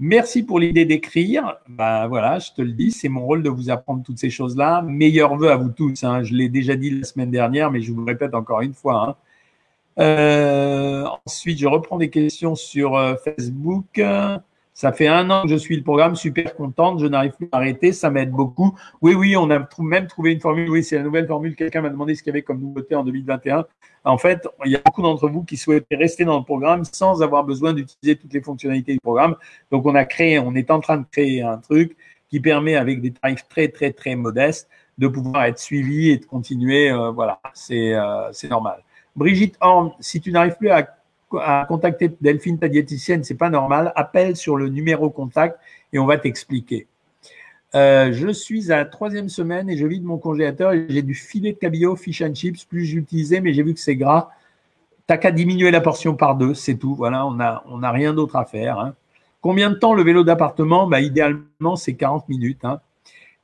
Merci 0.00 0.42
pour 0.42 0.58
l'idée 0.58 0.84
d'écrire. 0.84 1.58
Bah 1.68 2.08
voilà, 2.08 2.40
je 2.40 2.50
te 2.50 2.60
le 2.60 2.72
dis, 2.72 2.90
c'est 2.90 3.08
mon 3.08 3.24
rôle 3.24 3.44
de 3.44 3.48
vous 3.48 3.70
apprendre 3.70 4.02
toutes 4.02 4.18
ces 4.18 4.30
choses-là. 4.30 4.82
Meilleurs 4.82 5.36
vœux 5.36 5.52
à 5.52 5.56
vous 5.56 5.70
tous. 5.70 6.02
Hein. 6.02 6.24
Je 6.24 6.34
l'ai 6.34 6.48
déjà 6.48 6.74
dit 6.74 6.90
la 6.90 7.04
semaine 7.04 7.30
dernière, 7.30 7.70
mais 7.70 7.80
je 7.82 7.92
vous 7.92 8.04
répète 8.04 8.34
encore 8.34 8.62
une 8.62 8.74
fois. 8.74 9.16
Ensuite, 9.98 11.58
je 11.58 11.66
reprends 11.66 11.98
des 11.98 12.10
questions 12.10 12.54
sur 12.54 12.98
Facebook. 13.24 14.00
Ça 14.74 14.90
fait 14.90 15.06
un 15.06 15.28
an 15.28 15.42
que 15.42 15.48
je 15.48 15.56
suis 15.56 15.76
le 15.76 15.82
programme, 15.82 16.16
super 16.16 16.56
contente, 16.56 16.98
je 16.98 17.06
n'arrive 17.06 17.32
plus 17.32 17.48
à 17.52 17.58
arrêter, 17.58 17.92
ça 17.92 18.10
m'aide 18.10 18.30
beaucoup. 18.30 18.74
Oui, 19.02 19.14
oui, 19.14 19.36
on 19.36 19.50
a 19.50 19.68
même 19.78 20.06
trouvé 20.06 20.32
une 20.32 20.40
formule, 20.40 20.70
oui, 20.70 20.82
c'est 20.82 20.96
la 20.96 21.02
nouvelle 21.02 21.26
formule, 21.26 21.54
quelqu'un 21.54 21.82
m'a 21.82 21.90
demandé 21.90 22.14
ce 22.14 22.22
qu'il 22.22 22.30
y 22.30 22.34
avait 22.34 22.42
comme 22.42 22.60
nouveauté 22.60 22.94
en 22.94 23.04
2021. 23.04 23.66
En 24.04 24.18
fait, 24.18 24.48
il 24.64 24.72
y 24.72 24.76
a 24.76 24.80
beaucoup 24.84 25.02
d'entre 25.02 25.28
vous 25.28 25.44
qui 25.44 25.58
souhaitaient 25.58 25.96
rester 25.96 26.24
dans 26.24 26.38
le 26.38 26.44
programme 26.44 26.84
sans 26.84 27.22
avoir 27.22 27.44
besoin 27.44 27.74
d'utiliser 27.74 28.16
toutes 28.16 28.32
les 28.32 28.40
fonctionnalités 28.40 28.94
du 28.94 29.00
programme. 29.00 29.36
Donc, 29.70 29.84
on 29.84 29.94
a 29.94 30.06
créé, 30.06 30.38
on 30.38 30.54
est 30.54 30.70
en 30.70 30.80
train 30.80 30.96
de 30.96 31.04
créer 31.10 31.42
un 31.42 31.58
truc 31.58 31.96
qui 32.30 32.40
permet, 32.40 32.76
avec 32.76 33.02
des 33.02 33.12
tarifs 33.12 33.46
très, 33.48 33.68
très, 33.68 33.92
très 33.92 34.16
modestes, 34.16 34.68
de 34.96 35.06
pouvoir 35.06 35.44
être 35.44 35.58
suivi 35.58 36.10
et 36.10 36.16
de 36.16 36.24
continuer. 36.24 36.90
Euh, 36.90 37.10
voilà, 37.10 37.40
c'est 37.52 37.92
euh, 37.94 38.32
normal. 38.48 38.82
Brigitte 39.16 39.56
Horn, 39.60 39.92
si 40.00 40.20
tu 40.20 40.32
n'arrives 40.32 40.56
plus 40.56 40.70
à 40.70 41.64
contacter 41.66 42.10
Delphine, 42.20 42.58
ta 42.58 42.68
diététicienne, 42.68 43.24
c'est 43.24 43.34
pas 43.34 43.50
normal. 43.50 43.92
Appelle 43.96 44.36
sur 44.36 44.56
le 44.56 44.68
numéro 44.68 45.10
contact 45.10 45.58
et 45.92 45.98
on 45.98 46.06
va 46.06 46.18
t'expliquer. 46.18 46.86
Euh, 47.74 48.12
je 48.12 48.28
suis 48.28 48.70
à 48.70 48.76
la 48.76 48.84
troisième 48.84 49.28
semaine 49.28 49.70
et 49.70 49.76
je 49.76 49.86
vide 49.86 50.04
mon 50.04 50.18
congélateur 50.18 50.72
et 50.72 50.86
j'ai 50.90 51.02
du 51.02 51.14
filet 51.14 51.52
de 51.52 51.58
cabillaud, 51.58 51.96
fish 51.96 52.20
and 52.20 52.34
chips, 52.34 52.64
plus 52.64 52.84
j'utilisais, 52.84 53.40
mais 53.40 53.54
j'ai 53.54 53.62
vu 53.62 53.72
que 53.72 53.80
c'est 53.80 53.96
gras. 53.96 54.30
T'as 55.06 55.16
qu'à 55.16 55.30
diminuer 55.30 55.70
la 55.70 55.80
portion 55.80 56.14
par 56.14 56.36
deux, 56.36 56.54
c'est 56.54 56.76
tout. 56.76 56.94
Voilà, 56.94 57.26
on 57.26 57.78
n'a 57.78 57.90
rien 57.90 58.12
d'autre 58.12 58.36
à 58.36 58.44
faire. 58.44 58.78
Hein. 58.78 58.94
Combien 59.40 59.70
de 59.70 59.74
temps 59.74 59.94
le 59.94 60.02
vélo 60.02 60.22
d'appartement? 60.22 60.86
Bah, 60.86 61.00
Idéalement, 61.00 61.76
c'est 61.76 61.94
40 61.94 62.28
minutes. 62.28 62.64
Hein. 62.64 62.80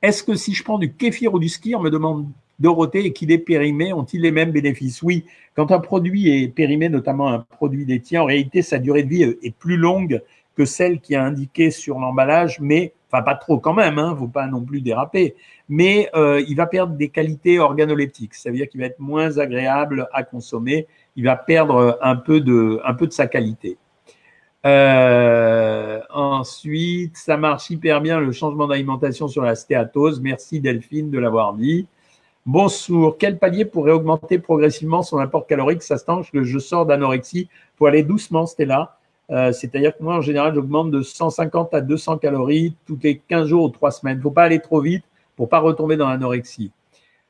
Est-ce 0.01 0.23
que 0.23 0.35
si 0.35 0.53
je 0.53 0.63
prends 0.63 0.77
du 0.77 0.93
kéfir 0.93 1.33
ou 1.33 1.39
du 1.39 1.49
ski, 1.49 1.75
on 1.75 1.81
me 1.81 1.89
demande 1.89 2.27
Dorothée 2.59 3.05
et 3.05 3.13
qu'il 3.13 3.31
est 3.31 3.37
périmé, 3.37 3.93
ont-ils 3.93 4.21
les 4.21 4.31
mêmes 4.31 4.51
bénéfices? 4.51 5.01
Oui, 5.01 5.25
quand 5.55 5.71
un 5.71 5.79
produit 5.79 6.43
est 6.43 6.47
périmé, 6.49 6.89
notamment 6.89 7.29
un 7.29 7.39
produit 7.39 7.85
laitier, 7.85 8.17
en 8.17 8.25
réalité, 8.25 8.61
sa 8.61 8.79
durée 8.79 9.03
de 9.03 9.09
vie 9.09 9.23
est 9.23 9.55
plus 9.55 9.77
longue 9.77 10.21
que 10.55 10.65
celle 10.65 10.99
qui 10.99 11.13
est 11.13 11.17
indiquée 11.17 11.71
sur 11.71 11.99
l'emballage, 11.99 12.59
mais 12.59 12.93
enfin 13.09 13.23
pas 13.23 13.35
trop 13.35 13.59
quand 13.59 13.73
même, 13.73 13.97
hein, 13.97 14.15
faut 14.17 14.27
pas 14.27 14.45
non 14.45 14.61
plus 14.61 14.81
déraper, 14.81 15.35
mais 15.69 16.09
euh, 16.15 16.43
il 16.47 16.55
va 16.55 16.67
perdre 16.67 16.95
des 16.95 17.09
qualités 17.09 17.59
organoleptiques, 17.59 18.35
ça 18.35 18.49
veut 18.49 18.57
dire 18.57 18.67
qu'il 18.67 18.81
va 18.81 18.87
être 18.87 18.99
moins 18.99 19.37
agréable 19.37 20.07
à 20.11 20.23
consommer, 20.23 20.85
il 21.15 21.23
va 21.23 21.37
perdre 21.37 21.97
un 22.01 22.17
peu 22.17 22.41
de, 22.41 22.81
un 22.83 22.93
peu 22.93 23.07
de 23.07 23.13
sa 23.13 23.27
qualité. 23.27 23.77
Euh, 24.65 26.01
ensuite, 26.09 27.15
ça 27.15 27.37
marche 27.37 27.69
hyper 27.69 28.01
bien 28.01 28.19
le 28.19 28.31
changement 28.31 28.67
d'alimentation 28.67 29.27
sur 29.27 29.41
la 29.41 29.55
stéatose. 29.55 30.19
Merci 30.19 30.59
Delphine 30.59 31.09
de 31.09 31.19
l'avoir 31.19 31.53
dit. 31.53 31.87
Bonsoir. 32.51 33.13
Quel 33.19 33.37
palier 33.37 33.63
pourrait 33.63 33.91
augmenter 33.91 34.39
progressivement 34.39 35.03
son 35.03 35.19
apport 35.19 35.45
calorique 35.45 35.83
Ça 35.83 35.99
se 35.99 36.31
que 36.31 36.41
je 36.41 36.57
sors 36.57 36.87
d'anorexie 36.87 37.47
pour 37.77 37.85
aller 37.85 38.01
doucement, 38.01 38.47
Stella? 38.47 38.97
Euh, 39.29 39.51
c'est-à-dire 39.51 39.95
que 39.95 40.01
moi, 40.01 40.15
en 40.15 40.21
général, 40.21 40.55
j'augmente 40.55 40.89
de 40.89 41.03
150 41.03 41.75
à 41.75 41.81
200 41.81 42.17
calories 42.17 42.73
toutes 42.87 43.03
les 43.03 43.19
15 43.19 43.49
jours 43.49 43.65
ou 43.65 43.69
3 43.69 43.91
semaines. 43.91 44.15
Il 44.15 44.17
ne 44.17 44.23
faut 44.23 44.31
pas 44.31 44.45
aller 44.45 44.59
trop 44.61 44.81
vite 44.81 45.03
pour 45.35 45.47
pas 45.47 45.59
retomber 45.59 45.95
dans 45.95 46.09
l'anorexie. 46.09 46.71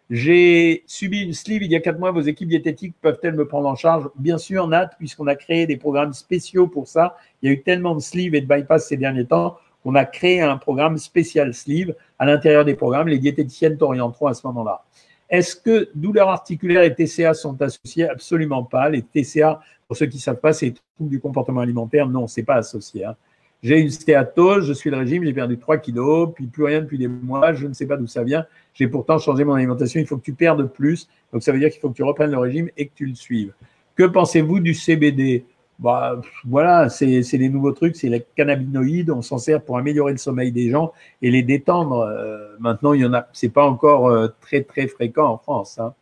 J'ai 0.09 0.83
subi 0.87 1.23
une 1.23 1.33
sleeve 1.33 1.63
il 1.63 1.71
y 1.73 1.75
a 1.75 1.81
4 1.81 1.99
mois. 1.99 2.11
Vos 2.11 2.21
équipes 2.21 2.47
diététiques 2.47 2.95
peuvent-elles 3.01 3.35
me 3.35 3.45
prendre 3.45 3.67
en 3.67 3.75
charge? 3.75 4.07
Bien 4.15 4.37
sûr, 4.37 4.69
Nat, 4.69 4.91
puisqu'on 4.97 5.27
a 5.27 5.35
créé 5.35 5.67
des 5.67 5.75
programmes 5.75 6.13
spéciaux 6.13 6.67
pour 6.67 6.87
ça. 6.87 7.17
Il 7.41 7.49
y 7.49 7.49
a 7.49 7.55
eu 7.55 7.61
tellement 7.61 7.93
de 7.93 7.99
sleeves 7.99 8.35
et 8.35 8.39
de 8.39 8.47
bypass 8.47 8.87
ces 8.87 8.95
derniers 8.95 9.25
temps 9.25 9.57
qu'on 9.83 9.95
a 9.95 10.05
créé 10.05 10.39
un 10.39 10.55
programme 10.55 10.97
spécial 10.97 11.53
sleeve. 11.53 11.93
À 12.17 12.25
l'intérieur 12.25 12.63
des 12.63 12.75
programmes, 12.75 13.09
les 13.09 13.19
diététiciennes 13.19 13.77
t'orienteront 13.77 14.27
à 14.27 14.33
ce 14.33 14.47
moment-là. 14.47 14.85
Est-ce 15.29 15.55
que 15.55 15.89
douleurs 15.93 16.29
articulaires 16.29 16.83
et 16.83 16.93
TCA 16.93 17.33
sont 17.33 17.61
associés 17.61 18.09
Absolument 18.09 18.63
pas. 18.63 18.89
Les 18.89 19.03
TCA, 19.03 19.61
pour 19.87 19.95
ceux 19.95 20.07
qui 20.07 20.17
ne 20.17 20.21
savent 20.21 20.39
pas, 20.39 20.53
c'est 20.53 20.73
troubles 20.95 21.11
du 21.11 21.19
comportement 21.19 21.61
alimentaire. 21.61 22.07
Non, 22.07 22.27
c'est 22.27 22.43
pas 22.43 22.55
associé. 22.55 23.05
Hein. 23.05 23.15
J'ai 23.61 23.79
une 23.79 23.89
stéatose, 23.89 24.65
je 24.67 24.73
suis 24.73 24.89
le 24.89 24.97
régime, 24.97 25.25
j'ai 25.25 25.33
perdu 25.33 25.57
3 25.57 25.79
kilos, 25.79 26.29
puis 26.33 26.47
plus 26.47 26.63
rien 26.63 26.79
depuis 26.79 26.97
des 26.97 27.09
mois, 27.09 27.53
je 27.53 27.67
ne 27.67 27.73
sais 27.73 27.85
pas 27.85 27.97
d'où 27.97 28.07
ça 28.07 28.23
vient. 28.23 28.45
J'ai 28.73 28.87
pourtant 28.87 29.17
changé 29.17 29.43
mon 29.43 29.53
alimentation, 29.53 29.99
il 29.99 30.07
faut 30.07 30.17
que 30.17 30.23
tu 30.23 30.33
perdes 30.33 30.65
plus. 30.71 31.09
Donc 31.33 31.43
ça 31.43 31.51
veut 31.51 31.59
dire 31.59 31.69
qu'il 31.69 31.81
faut 31.81 31.89
que 31.89 31.95
tu 31.95 32.03
reprennes 32.03 32.31
le 32.31 32.37
régime 32.37 32.69
et 32.77 32.87
que 32.87 32.93
tu 32.95 33.05
le 33.05 33.15
suives. 33.15 33.51
Que 33.95 34.05
pensez-vous 34.05 34.61
du 34.61 34.73
CBD 34.73 35.43
bah, 35.79 36.19
voilà, 36.45 36.89
c'est 36.89 37.07
les 37.07 37.49
nouveaux 37.49 37.71
trucs, 37.71 37.95
c'est 37.95 38.09
les 38.09 38.25
cannabinoïdes, 38.35 39.11
on 39.11 39.21
s'en 39.21 39.37
sert 39.37 39.61
pour 39.61 39.77
améliorer 39.77 40.11
le 40.11 40.17
sommeil 40.17 40.51
des 40.51 40.69
gens 40.69 40.91
et 41.21 41.31
les 41.31 41.41
détendre. 41.41 42.01
Euh, 42.01 42.55
maintenant, 42.59 42.91
il 42.91 43.01
y 43.01 43.05
en 43.05 43.13
a, 43.13 43.27
c'est 43.31 43.49
pas 43.49 43.65
encore 43.65 44.09
euh, 44.09 44.27
très 44.41 44.61
très 44.63 44.87
fréquent 44.87 45.25
en 45.25 45.37
France. 45.37 45.79
Hein. 45.79 45.93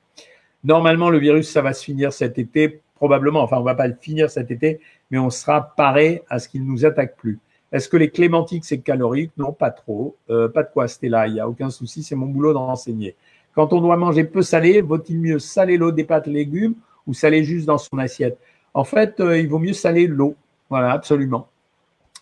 Normalement, 0.64 1.12
le 1.12 1.20
virus, 1.20 1.52
ça 1.52 1.62
va 1.62 1.74
se 1.74 1.84
finir 1.84 2.12
cet 2.12 2.40
été, 2.40 2.82
probablement. 2.96 3.42
Enfin, 3.44 3.58
on 3.60 3.64
va 3.64 3.76
pas 3.76 3.88
le 3.88 3.96
finir 4.02 4.32
cet 4.32 4.50
été, 4.50 4.80
mais 5.12 5.20
on 5.20 5.30
sera 5.30 5.62
paré 5.62 6.24
à 6.28 6.40
ce 6.40 6.50
qu'il 6.50 6.66
nous 6.66 6.84
attaque 6.84 7.16
plus. 7.16 7.40
Est-ce 7.72 7.88
que 7.88 7.98
les 7.98 8.10
clémentiques, 8.10 8.66
c'est 8.66 8.80
calorique? 8.80 9.32
Non, 9.38 9.52
pas 9.52 9.70
trop. 9.70 10.16
Euh, 10.32 10.48
pas 10.48 10.64
de 10.64 10.70
quoi, 10.74 10.88
Stella, 10.88 11.28
il 11.28 11.34
n'y 11.34 11.40
a 11.40 11.48
aucun 11.48 11.70
souci, 11.70 12.02
c'est 12.02 12.16
mon 12.16 12.26
boulot 12.26 12.54
de 12.54 12.58
renseigner. 12.58 13.16
Quand 13.54 13.74
on 13.74 13.82
doit 13.82 13.98
manger 13.98 14.24
peu 14.24 14.42
salé, 14.42 14.82
vaut-il 14.82 15.20
mieux 15.20 15.38
saler 15.38 15.78
l'eau 15.78 15.92
des 15.92 16.04
pâtes 16.04 16.28
légumes 16.28 16.76
ou 17.06 17.14
saler 17.14 17.44
juste 17.44 17.68
dans 17.68 17.78
son 17.78 18.00
assiette? 18.00 18.40
En 18.78 18.84
fait, 18.84 19.20
euh, 19.20 19.40
il 19.40 19.50
vaut 19.50 19.58
mieux 19.58 19.74
saler 19.74 20.06
l'eau. 20.06 20.36
Voilà, 20.70 20.92
absolument. 20.92 21.50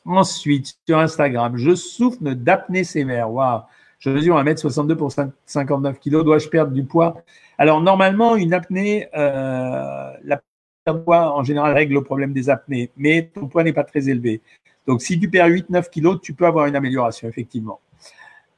Ensuite, 0.05 0.77
sur 0.87 0.97
Instagram, 0.99 1.57
je 1.57 1.75
souffre 1.75 2.17
d'apnée 2.21 2.85
sévère. 2.85 3.29
Waouh, 3.29 3.63
je 3.99 4.09
mesure 4.09 4.37
1m62 4.37 4.95
pour 4.95 5.11
59 5.11 5.99
kg. 5.99 6.23
Dois-je 6.23 6.47
perdre 6.47 6.71
du 6.71 6.85
poids? 6.85 7.21
Alors, 7.57 7.81
normalement, 7.81 8.37
une 8.37 8.53
apnée, 8.53 9.09
euh, 9.17 10.11
la 10.23 10.41
perte 10.85 10.97
de 10.97 11.03
poids, 11.03 11.35
en 11.35 11.43
général, 11.43 11.73
règle 11.73 11.95
le 11.95 12.03
problème 12.03 12.31
des 12.31 12.49
apnées, 12.49 12.89
mais 12.95 13.29
ton 13.33 13.47
poids 13.47 13.65
n'est 13.65 13.73
pas 13.73 13.83
très 13.83 14.07
élevé. 14.07 14.41
Donc, 14.87 15.01
si 15.01 15.19
tu 15.19 15.29
perds 15.29 15.49
8-9 15.49 15.89
kg, 15.89 16.21
tu 16.21 16.33
peux 16.33 16.45
avoir 16.45 16.67
une 16.67 16.77
amélioration, 16.77 17.27
effectivement. 17.27 17.81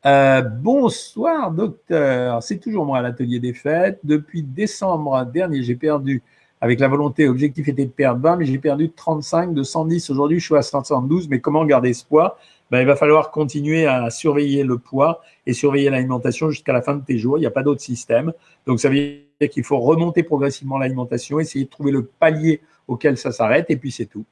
Euh, 0.06 0.42
bonsoir, 0.42 1.50
docteur. 1.50 2.44
C'est 2.44 2.60
toujours 2.60 2.86
moi 2.86 3.00
à 3.00 3.02
l'atelier 3.02 3.40
des 3.40 3.54
fêtes. 3.54 4.00
Depuis 4.04 4.44
décembre 4.44 5.26
dernier, 5.26 5.64
j'ai 5.64 5.76
perdu 5.76 6.22
avec 6.60 6.80
la 6.80 6.88
volonté, 6.88 7.26
l'objectif 7.26 7.68
était 7.68 7.86
de 7.86 7.92
perdre 7.92 8.22
20, 8.22 8.38
mais 8.38 8.46
j'ai 8.46 8.58
perdu 8.58 8.90
35 8.90 9.54
de 9.54 9.62
110. 9.62 10.10
Aujourd'hui, 10.10 10.40
je 10.40 10.46
suis 10.46 10.56
à 10.56 10.64
172, 10.64 11.30
mais 11.30 11.40
comment 11.40 11.64
garder 11.66 11.94
ce 11.94 12.04
poids? 12.04 12.40
Ben, 12.72 12.82
Il 12.82 12.88
va 12.88 12.96
falloir 12.96 13.30
continuer 13.30 13.86
à 13.86 14.10
surveiller 14.10 14.64
le 14.64 14.78
poids 14.78 15.22
et 15.46 15.54
surveiller 15.54 15.90
l'alimentation 15.90 16.50
jusqu'à 16.50 16.74
la 16.74 16.82
fin 16.82 16.96
de 16.96 17.04
tes 17.04 17.20
jours. 17.20 17.38
Il 17.38 17.42
n'y 17.42 17.48
a 17.48 17.52
pas 17.52 17.64
d'autre 17.64 17.82
système. 17.82 18.34
Donc, 18.66 18.80
ça 18.80 18.90
veut 18.90 18.96
dire 18.96 19.50
qu'il 19.52 19.64
faut 19.64 19.80
remonter 19.80 20.24
progressivement 20.24 20.80
l'alimentation, 20.80 21.40
essayer 21.40 21.66
de 21.66 21.70
trouver 21.70 21.92
le 21.92 22.04
palier 22.06 22.62
auquel 22.88 23.18
ça 23.18 23.32
s'arrête, 23.32 23.70
et 23.70 23.78
puis 23.78 23.92
c'est 23.92 24.06
tout. 24.06 24.26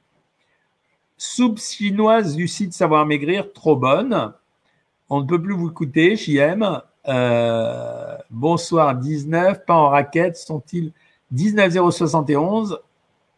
Soupe 1.18 1.60
chinoise 1.60 2.36
du 2.36 2.48
site 2.48 2.74
Savoir 2.74 3.06
Maigrir, 3.06 3.54
trop 3.54 3.76
bonne. 3.76 4.34
On 5.10 5.22
ne 5.22 5.28
peut 5.28 5.42
plus 5.42 5.54
vous 5.54 5.70
écouter, 5.70 6.16
JM. 6.16 6.82
Euh, 7.08 8.18
bonsoir 8.32 8.96
19, 8.96 9.64
pas 9.66 9.76
en 9.76 9.90
raquette, 9.90 10.38
sont-ils 10.38 10.92
19071. 11.32 12.80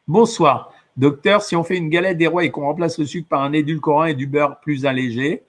Bonsoir. 0.08 0.72
Docteur, 0.98 1.42
si 1.42 1.56
on 1.56 1.64
fait 1.64 1.78
une 1.78 1.90
galette 1.90 2.18
des 2.18 2.28
rois 2.28 2.44
et 2.44 2.52
qu'on 2.52 2.62
remplace 2.62 2.98
le 2.98 3.06
sucre 3.06 3.28
par 3.30 3.44
un 3.44 3.54
édulcorant 3.54 4.06
et 4.06 4.16
du 4.16 4.26
beurre 4.26 4.60
plus 4.60 4.86
allégé, 4.86 5.44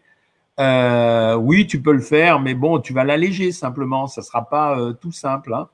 euh, 0.60 1.36
oui, 1.36 1.66
tu 1.66 1.80
peux 1.80 1.92
le 1.92 2.00
faire, 2.00 2.40
mais 2.40 2.54
bon, 2.54 2.80
tu 2.80 2.92
vas 2.92 3.04
l'alléger 3.04 3.52
simplement. 3.52 4.06
Ça 4.06 4.20
ne 4.20 4.26
sera 4.26 4.48
pas 4.48 4.78
euh, 4.78 4.92
tout 4.92 5.12
simple. 5.12 5.54
Hein. 5.54 5.68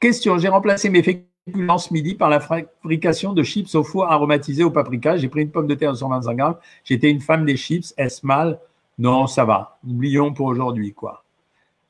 Question 0.00 0.38
j'ai 0.38 0.48
remplacé 0.48 0.90
mes 0.90 1.02
féculents 1.02 1.78
ce 1.78 1.92
midi 1.92 2.14
par 2.14 2.30
la 2.30 2.40
fabrication 2.40 3.32
de 3.32 3.42
chips 3.42 3.74
au 3.74 3.82
four 3.82 4.10
aromatisés 4.10 4.64
au 4.64 4.70
paprika. 4.70 5.16
J'ai 5.16 5.28
pris 5.28 5.42
une 5.42 5.50
pomme 5.50 5.66
de 5.66 5.74
terre 5.74 5.92
de 5.92 5.96
125 5.96 6.34
grammes. 6.34 6.56
J'étais 6.84 7.10
une 7.10 7.20
femme 7.20 7.44
des 7.44 7.56
chips. 7.56 7.92
Est-ce 7.96 8.24
mal? 8.24 8.60
Non, 8.98 9.26
ça 9.26 9.44
va. 9.44 9.78
Oublions 9.86 10.32
pour 10.32 10.46
aujourd'hui, 10.46 10.92
quoi. 10.94 11.23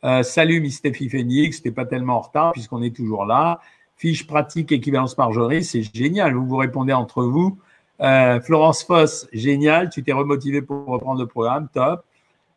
Euh, 0.05 0.23
salut 0.23 0.61
Miss 0.61 0.77
Steffi 0.77 1.09
Phoenix, 1.09 1.63
t'es 1.63 1.71
pas 1.71 1.87
tellement 1.87 2.19
en 2.19 2.21
retard 2.21 2.53
puisqu'on 2.53 2.83
est 2.83 2.95
toujours 2.95 3.25
là. 3.25 3.61
Fiche 3.97 4.27
pratique 4.27 4.71
équivalence 4.71 5.17
Marjorie, 5.17 5.65
c'est 5.65 5.83
génial. 5.83 6.35
Vous 6.35 6.47
vous 6.47 6.57
répondez 6.57 6.93
entre 6.93 7.23
vous. 7.23 7.59
Euh, 8.01 8.41
Florence 8.41 8.85
Foss, 8.85 9.27
génial. 9.33 9.89
Tu 9.89 10.03
t'es 10.03 10.13
remotivé 10.13 10.61
pour 10.61 10.85
reprendre 10.87 11.21
le 11.21 11.27
programme, 11.27 11.69
top. 11.73 12.05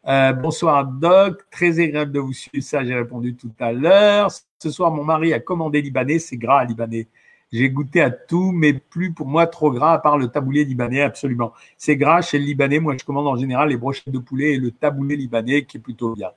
Euh, 0.08 0.34
bonsoir 0.34 0.86
Doc, 0.86 1.42
très 1.50 1.80
agréable 1.80 2.12
de 2.12 2.20
vous 2.20 2.34
suivre. 2.34 2.66
Ça, 2.66 2.84
j'ai 2.84 2.96
répondu 2.96 3.36
tout 3.36 3.52
à 3.60 3.72
l'heure. 3.72 4.30
Ce 4.60 4.70
soir, 4.70 4.92
mon 4.92 5.06
mari 5.06 5.34
a 5.34 5.40
commandé 5.40 5.82
libanais. 5.82 6.20
C'est 6.20 6.38
gras 6.38 6.66
libanais. 6.66 7.08
J'ai 7.54 7.70
goûté 7.70 8.02
à 8.02 8.10
tout, 8.10 8.52
mais 8.52 8.74
plus 8.74 9.14
pour 9.14 9.28
moi 9.28 9.48
trop 9.48 9.72
gras 9.72 9.94
à 9.94 10.00
part 10.00 10.18
le 10.18 10.28
taboulé 10.28 10.66
libanais, 10.66 11.02
absolument. 11.02 11.54
C'est 11.78 11.96
gras 11.96 12.22
chez 12.22 12.40
le 12.40 12.46
libanais. 12.46 12.80
Moi, 12.80 12.96
je 13.00 13.06
commande 13.06 13.28
en 13.28 13.38
général 13.38 13.70
les 13.70 13.78
brochettes 13.78 14.10
de 14.10 14.20
poulet 14.20 14.56
et 14.56 14.58
le 14.58 14.72
taboulé 14.72 15.16
libanais 15.16 15.64
qui 15.64 15.78
est 15.78 15.80
plutôt 15.80 16.14
bien. 16.14 16.32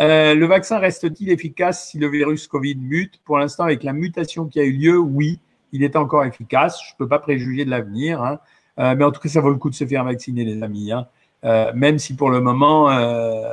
Euh, 0.00 0.34
le 0.34 0.46
vaccin 0.46 0.78
reste-t-il 0.78 1.30
efficace 1.30 1.88
si 1.88 1.98
le 1.98 2.08
virus 2.08 2.46
Covid 2.46 2.76
mute? 2.76 3.20
Pour 3.24 3.38
l'instant, 3.38 3.64
avec 3.64 3.82
la 3.82 3.92
mutation 3.92 4.46
qui 4.46 4.58
a 4.58 4.64
eu 4.64 4.72
lieu, 4.72 4.98
oui, 4.98 5.40
il 5.72 5.82
est 5.82 5.94
encore 5.94 6.24
efficace. 6.24 6.80
Je 6.86 6.94
ne 6.94 6.98
peux 6.98 7.08
pas 7.08 7.18
préjuger 7.18 7.64
de 7.64 7.70
l'avenir, 7.70 8.22
hein. 8.22 8.38
euh, 8.78 8.94
mais 8.96 9.04
en 9.04 9.12
tout 9.12 9.20
cas, 9.20 9.28
ça 9.28 9.40
vaut 9.40 9.50
le 9.50 9.56
coup 9.56 9.68
de 9.68 9.74
se 9.74 9.86
faire 9.86 10.04
vacciner, 10.04 10.44
les 10.44 10.62
amis. 10.62 10.90
Hein. 10.90 11.06
Euh, 11.44 11.70
même 11.74 11.98
si 11.98 12.16
pour 12.16 12.30
le 12.30 12.40
moment, 12.40 12.84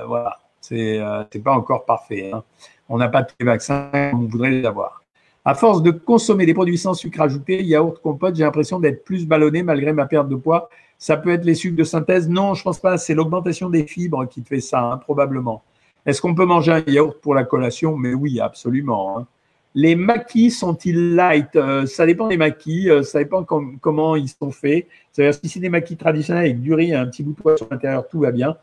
voilà, 0.07 0.37
c'est 0.61 0.99
n'est 1.33 1.41
pas 1.41 1.53
encore 1.53 1.85
parfait. 1.85 2.31
Hein. 2.33 2.43
On 2.89 2.97
n'a 2.97 3.09
pas 3.09 3.23
tous 3.23 3.35
les 3.39 3.45
vaccins 3.45 3.89
on 4.13 4.27
voudrait 4.27 4.51
les 4.51 4.65
avoir. 4.65 5.03
À 5.43 5.53
force 5.53 5.81
de 5.81 5.91
consommer 5.91 6.45
des 6.45 6.53
produits 6.53 6.77
sans 6.77 6.93
sucre 6.93 7.21
ajouté, 7.21 7.63
yaourt, 7.63 8.01
compote, 8.01 8.35
j'ai 8.35 8.43
l'impression 8.43 8.79
d'être 8.79 9.03
plus 9.05 9.25
ballonné 9.25 9.63
malgré 9.63 9.93
ma 9.93 10.05
perte 10.05 10.27
de 10.27 10.35
poids. 10.35 10.69
Ça 10.97 11.15
peut 11.15 11.29
être 11.29 11.45
les 11.45 11.55
sucres 11.55 11.77
de 11.77 11.83
synthèse? 11.83 12.27
Non, 12.27 12.53
je 12.53 12.63
pense 12.63 12.79
pas. 12.79 12.97
C'est 12.97 13.13
l'augmentation 13.13 13.69
des 13.69 13.85
fibres 13.85 14.25
qui 14.27 14.41
te 14.41 14.47
fait 14.49 14.59
ça, 14.59 14.99
probablement. 15.03 15.63
Est-ce 16.07 16.21
qu'on 16.21 16.33
peut 16.33 16.45
manger 16.45 16.71
un 16.71 16.83
yaourt 16.87 17.19
pour 17.21 17.35
la 17.35 17.43
collation? 17.43 17.97
Mais 17.97 18.13
oui, 18.13 18.39
absolument. 18.39 19.19
Hein. 19.19 19.27
Les 19.75 19.95
maquis 19.95 20.51
sont-ils 20.51 21.15
light? 21.15 21.53
Euh, 21.57 21.85
Ça 21.85 22.05
dépend 22.05 22.29
des 22.29 22.37
maquis, 22.37 22.89
euh, 22.89 23.03
ça 23.03 23.19
dépend 23.19 23.43
comment 23.43 24.15
ils 24.15 24.29
sont 24.29 24.49
faits. 24.49 24.87
C'est-à-dire, 25.11 25.37
si 25.43 25.49
c'est 25.49 25.59
des 25.59 25.69
maquis 25.69 25.97
traditionnels 25.97 26.45
avec 26.45 26.61
du 26.61 26.73
riz 26.73 26.95
un 26.95 27.07
petit 27.07 27.23
bout 27.23 27.33
de 27.33 27.41
poisson 27.41 27.65
sur 27.65 27.67
l'intérieur, 27.69 28.07
tout 28.07 28.21
va 28.21 28.31
bien. 28.31 28.55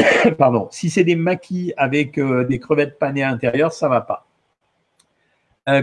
Pardon. 0.38 0.68
Si 0.70 0.88
c'est 0.88 1.04
des 1.04 1.14
maquis 1.14 1.74
avec 1.76 2.16
euh, 2.16 2.44
des 2.44 2.58
crevettes 2.58 2.98
panées 2.98 3.22
à 3.22 3.30
l'intérieur, 3.30 3.70
ça 3.70 3.90
va 3.90 4.00
pas. 4.00 4.24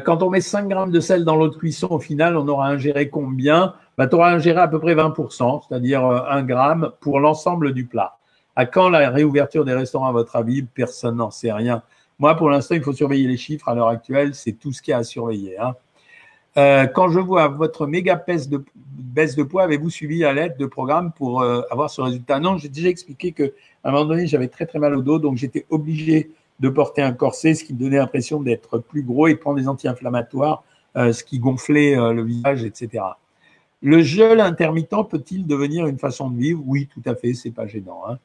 quand 0.04 0.24
on 0.24 0.32
met 0.32 0.42
5 0.42 0.68
grammes 0.68 0.92
de 0.92 1.00
sel 1.00 1.24
dans 1.24 1.36
l'eau 1.36 1.50
de 1.50 1.56
cuisson, 1.56 1.88
au 1.92 2.00
final, 2.00 2.36
on 2.36 2.48
aura 2.48 2.68
ingéré 2.70 3.10
combien? 3.10 3.76
Bah, 3.96 4.08
Tu 4.08 4.16
auras 4.16 4.34
ingéré 4.34 4.60
à 4.60 4.68
peu 4.68 4.80
près 4.80 4.96
20%, 4.96 5.62
c'est-à-dire 5.68 6.04
1 6.04 6.42
gramme 6.44 6.92
pour 7.00 7.20
l'ensemble 7.20 7.74
du 7.74 7.86
plat. 7.86 8.18
À 8.56 8.66
quand 8.66 8.90
la 8.90 9.10
réouverture 9.10 9.66
des 9.66 9.74
restaurants, 9.74 10.08
à 10.08 10.12
votre 10.12 10.36
avis? 10.36 10.64
Personne 10.64 11.18
n'en 11.18 11.32
sait 11.32 11.52
rien. 11.52 11.84
Moi, 12.20 12.36
pour 12.36 12.50
l'instant, 12.50 12.76
il 12.76 12.82
faut 12.82 12.94
surveiller 12.94 13.28
les 13.28 13.38
chiffres. 13.38 13.68
À 13.68 13.76
l'heure 13.76 13.90
actuelle, 13.90 14.34
c'est 14.34 14.54
tout 14.54 14.72
ce 14.72 14.82
qu'il 14.82 14.92
y 14.92 14.94
a 14.94 15.00
à 15.00 15.04
surveiller. 15.04 15.58
Hein. 15.60 15.76
Euh, 16.58 16.88
quand 16.88 17.10
je 17.10 17.20
vois 17.20 17.50
votre 17.50 17.86
méga 17.86 18.16
baisse 18.16 18.48
de, 18.48 19.44
poids, 19.44 19.64
avez-vous 19.64 19.90
suivi 19.90 20.24
à 20.24 20.32
l'aide 20.32 20.56
de 20.58 20.66
programme 20.66 21.12
pour 21.12 21.42
euh, 21.42 21.62
avoir 21.70 21.90
ce 21.90 22.00
résultat? 22.00 22.40
Non, 22.40 22.58
j'ai 22.58 22.70
déjà 22.70 22.88
expliqué 22.88 23.34
qu'à 23.34 23.48
un 23.84 23.92
moment 23.92 24.06
donné, 24.06 24.26
j'avais 24.26 24.48
très 24.48 24.66
très 24.66 24.80
mal 24.80 24.96
au 24.96 25.02
dos, 25.02 25.20
donc 25.20 25.36
j'étais 25.36 25.66
obligé 25.70 26.32
de 26.62 26.70
porter 26.70 27.02
un 27.02 27.12
corset, 27.12 27.56
ce 27.56 27.66
qui 27.66 27.74
me 27.74 27.80
donnait 27.80 27.98
l'impression 27.98 28.42
d'être 28.42 28.80
plus 28.80 29.04
gros 29.04 29.28
et 29.28 29.34
de 29.34 29.40
prendre 29.40 29.60
des 29.60 29.68
anti-inflammatoires, 29.68 30.64
euh, 30.96 31.12
ce 31.12 31.26
qui 31.26 31.40
gonflait 31.40 31.96
le 31.96 32.24
visage, 32.24 32.64
etc. 32.64 33.04
Le 33.82 34.02
jeûne 34.02 34.40
intermittent 34.40 35.10
peut-il 35.10 35.46
devenir 35.46 35.88
une 35.88 36.00
façon 36.00 36.30
de 36.30 36.38
vivre? 36.38 36.64
Oui, 36.66 36.88
tout 36.88 37.02
à 37.06 37.16
fait, 37.16 37.34
c'est 37.34 37.52
pas 37.52 37.68
gênant. 37.68 38.04
Hein. 38.08 38.18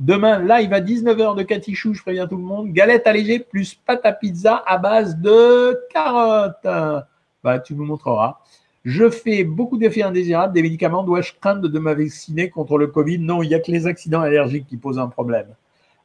Demain, 0.00 0.38
live 0.38 0.72
à 0.72 0.80
19h 0.80 1.36
de 1.36 1.42
Catichou, 1.42 1.92
je 1.92 2.00
préviens 2.00 2.26
tout 2.26 2.38
le 2.38 2.42
monde. 2.42 2.72
Galette 2.72 3.06
allégée 3.06 3.38
plus 3.38 3.74
pâte 3.74 4.00
à 4.04 4.12
pizza 4.12 4.64
à 4.66 4.78
base 4.78 5.18
de 5.18 5.78
carottes. 5.92 7.04
Bah, 7.44 7.58
tu 7.58 7.74
nous 7.74 7.84
montreras. 7.84 8.38
Je 8.82 9.10
fais 9.10 9.44
beaucoup 9.44 9.76
d'effets 9.76 10.02
indésirables 10.02 10.54
des 10.54 10.62
médicaments. 10.62 11.02
Dois-je 11.02 11.34
craindre 11.38 11.68
de 11.68 11.78
me 11.78 11.92
vacciner 11.92 12.48
contre 12.48 12.78
le 12.78 12.86
Covid? 12.86 13.18
Non, 13.18 13.42
il 13.42 13.48
n'y 13.48 13.54
a 13.54 13.60
que 13.60 13.70
les 13.70 13.86
accidents 13.86 14.22
allergiques 14.22 14.66
qui 14.66 14.78
posent 14.78 14.98
un 14.98 15.08
problème. 15.08 15.48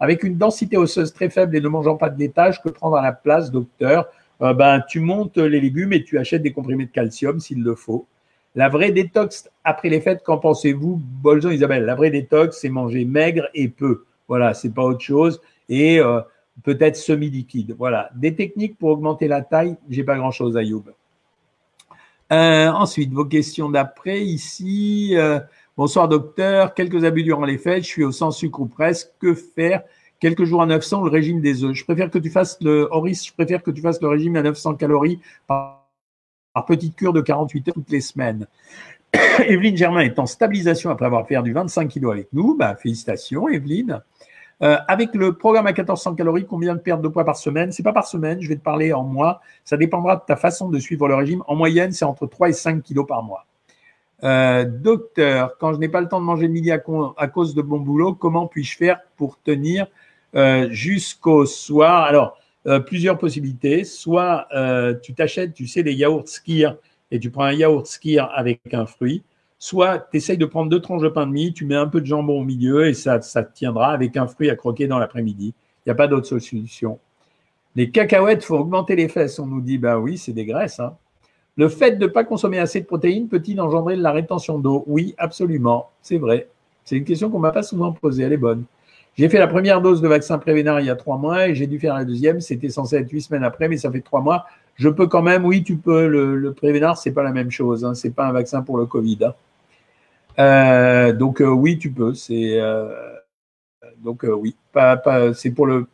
Avec 0.02 0.24
une 0.24 0.36
densité 0.36 0.76
osseuse 0.76 1.14
très 1.14 1.30
faible 1.30 1.56
et 1.56 1.62
ne 1.62 1.70
mangeant 1.70 1.96
pas 1.96 2.10
de 2.10 2.20
laitage, 2.20 2.62
que 2.62 2.68
prendre 2.68 2.98
à 2.98 3.02
la 3.02 3.14
place, 3.14 3.50
docteur? 3.50 4.08
Ben, 4.42 4.84
Tu 4.90 5.00
montes 5.00 5.38
les 5.38 5.62
légumes 5.62 5.94
et 5.94 6.04
tu 6.04 6.20
achètes 6.20 6.42
des 6.42 6.52
comprimés 6.52 6.88
de 6.88 6.92
calcium 6.92 7.40
s'il 7.40 7.64
le 7.64 7.76
faut. 7.76 8.08
La 8.56 8.70
vraie 8.70 8.92
détox 8.92 9.50
après 9.66 9.90
les 9.90 10.00
fêtes, 10.00 10.24
qu'en 10.24 10.38
pensez-vous, 10.38 11.02
Bolzon 11.22 11.52
Isabelle? 11.52 11.84
La 11.84 11.96
vraie 11.96 12.10
détox, 12.10 12.58
c'est 12.58 12.70
manger 12.70 13.04
maigre 13.04 13.50
et 13.54 13.68
peu. 13.68 14.06
Voilà, 14.30 14.54
c'est 14.54 14.74
pas 14.74 14.84
autre 14.84 15.02
chose. 15.02 15.42
Et 15.68 16.00
euh, 16.00 16.22
peut-être 16.64 16.96
semi-liquide. 16.96 17.76
Voilà. 17.78 18.10
Des 18.16 18.34
techniques 18.34 18.78
pour 18.78 18.90
augmenter 18.90 19.28
la 19.28 19.42
taille, 19.42 19.76
j'ai 19.90 20.04
pas 20.04 20.16
grand-chose, 20.16 20.56
Ayoub. 20.56 20.86
Euh, 22.32 22.70
ensuite, 22.70 23.12
vos 23.12 23.26
questions 23.26 23.70
d'après 23.70 24.22
ici. 24.22 25.12
Euh, 25.16 25.40
bonsoir 25.76 26.08
docteur, 26.08 26.74
quelques 26.74 27.04
abus 27.04 27.24
durant 27.24 27.46
les 27.46 27.58
fêtes, 27.58 27.84
je 27.84 27.90
suis 27.90 28.04
au 28.04 28.12
sans 28.12 28.32
sucre 28.32 28.62
ou 28.62 28.68
presque. 28.68 29.12
Que 29.20 29.34
faire? 29.34 29.84
Quelques 30.22 30.46
jours 30.46 30.62
à 30.62 30.66
900, 30.66 31.04
le 31.04 31.10
régime 31.10 31.42
des 31.42 31.66
œufs. 31.66 31.74
Je 31.74 31.84
préfère 31.84 32.10
que 32.10 32.18
tu 32.18 32.30
fasses 32.30 32.58
le, 32.62 32.88
Horis, 32.90 33.28
je 33.28 33.34
préfère 33.34 33.62
que 33.62 33.70
tu 33.70 33.82
fasses 33.82 34.02
le 34.02 34.08
régime 34.08 34.38
à 34.38 34.42
900 34.42 34.76
calories 34.76 35.20
petite 36.64 36.96
cure 36.96 37.14
de 37.14 37.22
48 37.22 37.68
heures 37.70 37.74
toutes 37.74 37.92
les 37.92 38.02
semaines. 38.02 38.48
Evelyne 39.48 39.78
Germain 39.78 40.02
est 40.02 40.20
en 40.20 40.26
stabilisation 40.26 40.90
après 40.90 41.06
avoir 41.06 41.26
perdu 41.26 41.54
25 41.54 41.88
kilos 41.88 42.14
avec 42.14 42.28
nous. 42.34 42.56
Bah, 42.58 42.76
félicitations, 42.76 43.48
Evelyne. 43.48 44.02
Euh, 44.62 44.78
avec 44.88 45.14
le 45.16 45.34
programme 45.34 45.68
à 45.68 45.72
1400 45.72 46.16
calories, 46.16 46.46
combien 46.46 46.76
de 46.76 46.80
pertes 46.80 47.02
de 47.02 47.10
poids 47.10 47.26
par 47.26 47.36
semaine? 47.36 47.72
C'est 47.72 47.84
pas 47.84 47.92
par 47.92 48.08
semaine, 48.08 48.42
je 48.42 48.48
vais 48.48 48.56
te 48.56 48.64
parler 48.64 48.94
en 48.94 49.04
mois. 49.04 49.42
Ça 49.66 49.76
dépendra 49.76 50.16
de 50.16 50.22
ta 50.26 50.38
façon 50.38 50.70
de 50.70 50.80
suivre 50.80 51.08
le 51.08 51.16
régime. 51.16 51.44
En 51.48 51.56
moyenne, 51.56 51.92
c'est 51.92 52.06
entre 52.06 52.26
3 52.26 52.50
et 52.50 52.54
5 52.54 52.82
kilos 52.82 53.06
par 53.06 53.22
mois. 53.24 53.46
Euh, 54.24 54.64
docteur, 54.64 55.58
quand 55.60 55.74
je 55.74 55.80
n'ai 55.80 55.90
pas 55.90 56.00
le 56.00 56.08
temps 56.08 56.22
de 56.22 56.26
manger 56.26 56.48
le 56.48 56.54
midi 56.54 56.72
à, 56.72 56.78
cause 56.80 57.54
de 57.54 57.62
bon 57.62 57.80
boulot, 57.80 58.14
comment 58.14 58.48
puis-je 58.48 58.78
faire 58.78 59.00
pour 59.18 59.42
tenir 59.42 59.88
euh, 60.36 60.70
jusqu'au 60.72 61.46
soir? 61.46 62.06
Alors, 62.06 62.38
plusieurs 62.86 63.18
possibilités. 63.18 63.84
Soit 63.84 64.48
tu 65.02 65.14
t'achètes, 65.14 65.54
tu 65.54 65.68
sais, 65.68 65.84
des 65.84 65.94
yaourts 65.94 66.28
skier 66.28 66.70
et 67.12 67.20
tu 67.20 67.30
prends 67.30 67.44
un 67.44 67.54
yaourt 67.54 67.86
skier 67.86 68.20
avec 68.34 68.74
un 68.74 68.86
fruit 68.86 69.24
soit 69.66 70.08
tu 70.12 70.18
essayes 70.18 70.38
de 70.38 70.46
prendre 70.46 70.70
deux 70.70 70.80
tranches 70.80 71.02
de 71.02 71.10
pain 71.10 71.26
de 71.26 71.32
mie, 71.32 71.54
tu 71.54 71.66
mets 71.66 71.76
un 71.76 71.88
peu 71.88 72.02
de 72.02 72.06
jambon 72.06 72.42
au 72.42 72.44
milieu 72.44 72.88
et 72.88 72.94
ça, 72.94 73.20
tiendra 73.20 73.92
avec 73.92 74.16
un 74.18 74.28
fruit 74.28 74.50
à 74.50 74.56
croquer 74.56 74.88
dans 74.88 75.00
l'après-midi. 75.00 75.54
Il 75.86 75.90
n'y 75.90 75.92
a 75.92 75.96
pas 75.96 76.08
d'autre 76.08 76.28
solution. 76.40 77.00
Les 77.76 77.90
cacahuètes, 77.90 78.44
faut 78.44 78.58
augmenter 78.58 78.96
les 78.96 79.10
fesses. 79.10 79.40
On 79.40 79.48
nous 79.48 79.62
dit, 79.62 79.78
bah 79.78 80.00
oui, 80.00 80.18
c'est 80.18 80.34
des 80.34 80.46
graisses. 80.46 80.80
Hein. 80.80 80.96
Le 81.58 81.68
fait 81.68 81.94
de 81.94 82.06
ne 82.06 82.12
pas 82.12 82.24
consommer 82.24 82.60
assez 82.60 82.82
de 82.82 82.86
protéines 82.86 83.28
peut-il 83.28 83.60
engendrer 83.60 83.96
de 83.96 84.02
la 84.02 84.12
rétention 84.12 84.60
d'eau? 84.60 84.84
Oui, 84.88 85.16
absolument. 85.18 85.90
C'est 86.02 86.18
vrai. 86.18 86.48
C'est 86.84 86.98
une 86.98 87.04
question 87.04 87.30
qu'on 87.30 87.38
ne 87.38 87.44
m'a 87.44 87.52
pas 87.52 87.64
souvent 87.64 87.92
posée. 87.92 88.24
Elle 88.24 88.34
est 88.34 88.38
bonne. 88.38 88.66
J'ai 89.18 89.30
fait 89.30 89.40
la 89.40 89.48
première 89.48 89.82
dose 89.82 90.02
de 90.02 90.08
vaccin 90.10 90.38
Prévénard 90.38 90.82
il 90.82 90.88
y 90.88 90.90
a 90.90 90.96
trois 90.96 91.18
mois 91.18 91.48
et 91.48 91.56
j'ai 91.56 91.68
dû 91.68 91.80
faire 91.80 91.94
la 91.96 92.04
deuxième. 92.04 92.42
C'était 92.42 92.70
censé 92.70 92.98
être 92.98 93.10
huit 93.10 93.22
semaines 93.22 93.46
après, 93.46 93.70
mais 93.70 93.78
ça 93.78 93.90
fait 93.90 94.02
trois 94.02 94.20
mois. 94.20 94.46
Je 94.76 94.90
peux 94.90 95.08
quand 95.08 95.22
même, 95.22 95.46
oui, 95.46 95.64
tu 95.64 95.78
peux. 95.78 96.08
Le, 96.08 96.36
le 96.36 96.54
Prévénard, 96.54 96.98
c'est 96.98 97.14
pas 97.14 97.24
la 97.24 97.32
même 97.32 97.50
chose. 97.50 97.86
Hein. 97.86 97.94
C'est 97.94 98.14
pas 98.14 98.28
un 98.28 98.34
vaccin 98.34 98.62
pour 98.62 98.78
le 98.78 98.86
Covid. 98.86 99.20
Hein. 99.24 99.34
Euh, 100.40 101.14
donc 101.14 101.42
euh, 101.42 101.48
oui, 101.48 101.78
tu 101.78 101.92
peux. 101.92 102.14
C'est 102.14 102.60
euh, 102.60 102.94
donc 104.04 104.26
oui, 104.30 104.56
pas, 104.74 104.98
pas, 104.98 105.34
c'est 105.34 105.52
pour 105.52 105.66
le 105.66 105.88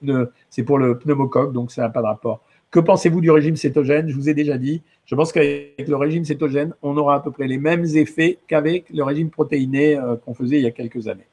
c'est 0.50 0.64
pour 0.64 0.80
le 0.80 0.98
pneumocoque, 0.98 1.54
donc 1.54 1.72
ça 1.72 1.84
n'a 1.84 1.90
pas 1.90 2.02
de 2.02 2.08
rapport. 2.08 2.42
Que 2.72 2.80
pensez-vous 2.80 3.22
du 3.22 3.30
régime 3.30 3.56
cétogène? 3.56 4.10
Je 4.10 4.16
vous 4.16 4.30
ai 4.30 4.34
déjà 4.34 4.58
dit. 4.58 4.82
Je 5.06 5.14
pense 5.14 5.32
qu'avec 5.32 5.88
le 5.88 5.96
régime 5.96 6.26
cétogène, 6.26 6.74
on 6.82 6.98
aura 6.98 7.16
à 7.16 7.20
peu 7.20 7.30
près 7.32 7.46
les 7.46 7.58
mêmes 7.60 7.86
effets 7.86 8.40
qu'avec 8.48 8.90
le 8.90 9.04
régime 9.04 9.30
protéiné 9.30 10.00
qu'on 10.26 10.34
faisait 10.34 10.58
il 10.58 10.64
y 10.64 10.68
a 10.68 10.72
quelques 10.72 11.08
années. 11.08 11.28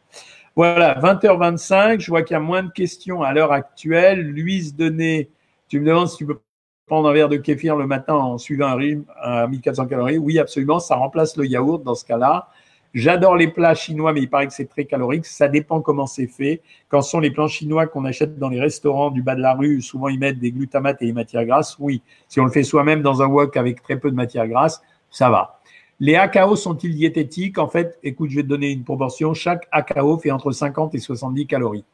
Voilà, 0.56 0.98
20h25. 1.00 2.00
Je 2.00 2.10
vois 2.10 2.22
qu'il 2.22 2.34
y 2.34 2.36
a 2.36 2.40
moins 2.40 2.62
de 2.62 2.70
questions 2.70 3.22
à 3.22 3.32
l'heure 3.32 3.52
actuelle. 3.52 4.28
Louise 4.30 4.74
Denet, 4.74 5.30
tu 5.68 5.80
me 5.80 5.86
demandes 5.86 6.08
si 6.08 6.16
tu 6.16 6.26
peux 6.26 6.40
prendre 6.86 7.08
un 7.08 7.12
verre 7.12 7.28
de 7.28 7.36
kéfir 7.36 7.76
le 7.76 7.86
matin 7.86 8.14
en 8.14 8.38
suivant 8.38 8.66
un 8.66 8.74
régime 8.74 9.04
à 9.20 9.46
1400 9.46 9.86
calories. 9.86 10.18
Oui, 10.18 10.38
absolument. 10.38 10.78
Ça 10.80 10.96
remplace 10.96 11.36
le 11.36 11.46
yaourt 11.46 11.82
dans 11.82 11.94
ce 11.94 12.04
cas-là. 12.04 12.48
J'adore 12.94 13.36
les 13.36 13.48
plats 13.48 13.74
chinois, 13.74 14.14
mais 14.14 14.22
il 14.22 14.30
paraît 14.30 14.46
que 14.46 14.52
c'est 14.52 14.68
très 14.68 14.86
calorique. 14.86 15.26
Ça 15.26 15.46
dépend 15.46 15.82
comment 15.82 16.06
c'est 16.06 16.26
fait. 16.26 16.62
Quand 16.88 17.02
sont 17.02 17.20
les 17.20 17.30
plats 17.30 17.46
chinois 17.46 17.86
qu'on 17.86 18.06
achète 18.06 18.38
dans 18.38 18.48
les 18.48 18.60
restaurants 18.60 19.10
du 19.10 19.22
bas 19.22 19.34
de 19.34 19.42
la 19.42 19.52
rue, 19.54 19.82
souvent 19.82 20.08
ils 20.08 20.18
mettent 20.18 20.38
des 20.38 20.50
glutamates 20.50 21.02
et 21.02 21.06
des 21.06 21.12
matières 21.12 21.44
grasses. 21.44 21.76
Oui. 21.78 22.02
Si 22.28 22.40
on 22.40 22.44
le 22.44 22.50
fait 22.50 22.62
soi-même 22.62 23.02
dans 23.02 23.20
un 23.20 23.26
wok 23.26 23.56
avec 23.58 23.82
très 23.82 23.98
peu 24.00 24.10
de 24.10 24.16
matières 24.16 24.48
grasses, 24.48 24.82
ça 25.10 25.28
va. 25.28 25.57
Les 26.00 26.14
AKO 26.14 26.54
sont-ils 26.54 26.94
diététiques? 26.94 27.58
En 27.58 27.68
fait, 27.68 27.98
écoute, 28.04 28.30
je 28.30 28.36
vais 28.36 28.42
te 28.42 28.48
donner 28.48 28.70
une 28.70 28.84
proportion. 28.84 29.34
Chaque 29.34 29.66
AKO 29.72 30.18
fait 30.18 30.30
entre 30.30 30.52
50 30.52 30.94
et 30.94 30.98
70 30.98 31.46
calories. 31.46 31.84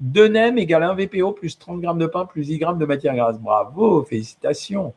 2 0.00 0.28
NEM 0.28 0.58
égale 0.58 0.82
1 0.82 0.94
VPO 0.94 1.32
plus 1.32 1.58
30 1.58 1.80
grammes 1.80 1.98
de 1.98 2.06
pain 2.06 2.24
plus 2.24 2.46
10 2.46 2.58
grammes 2.58 2.78
de 2.78 2.86
matière 2.86 3.14
grasse. 3.14 3.38
Bravo, 3.38 4.04
félicitations. 4.04 4.94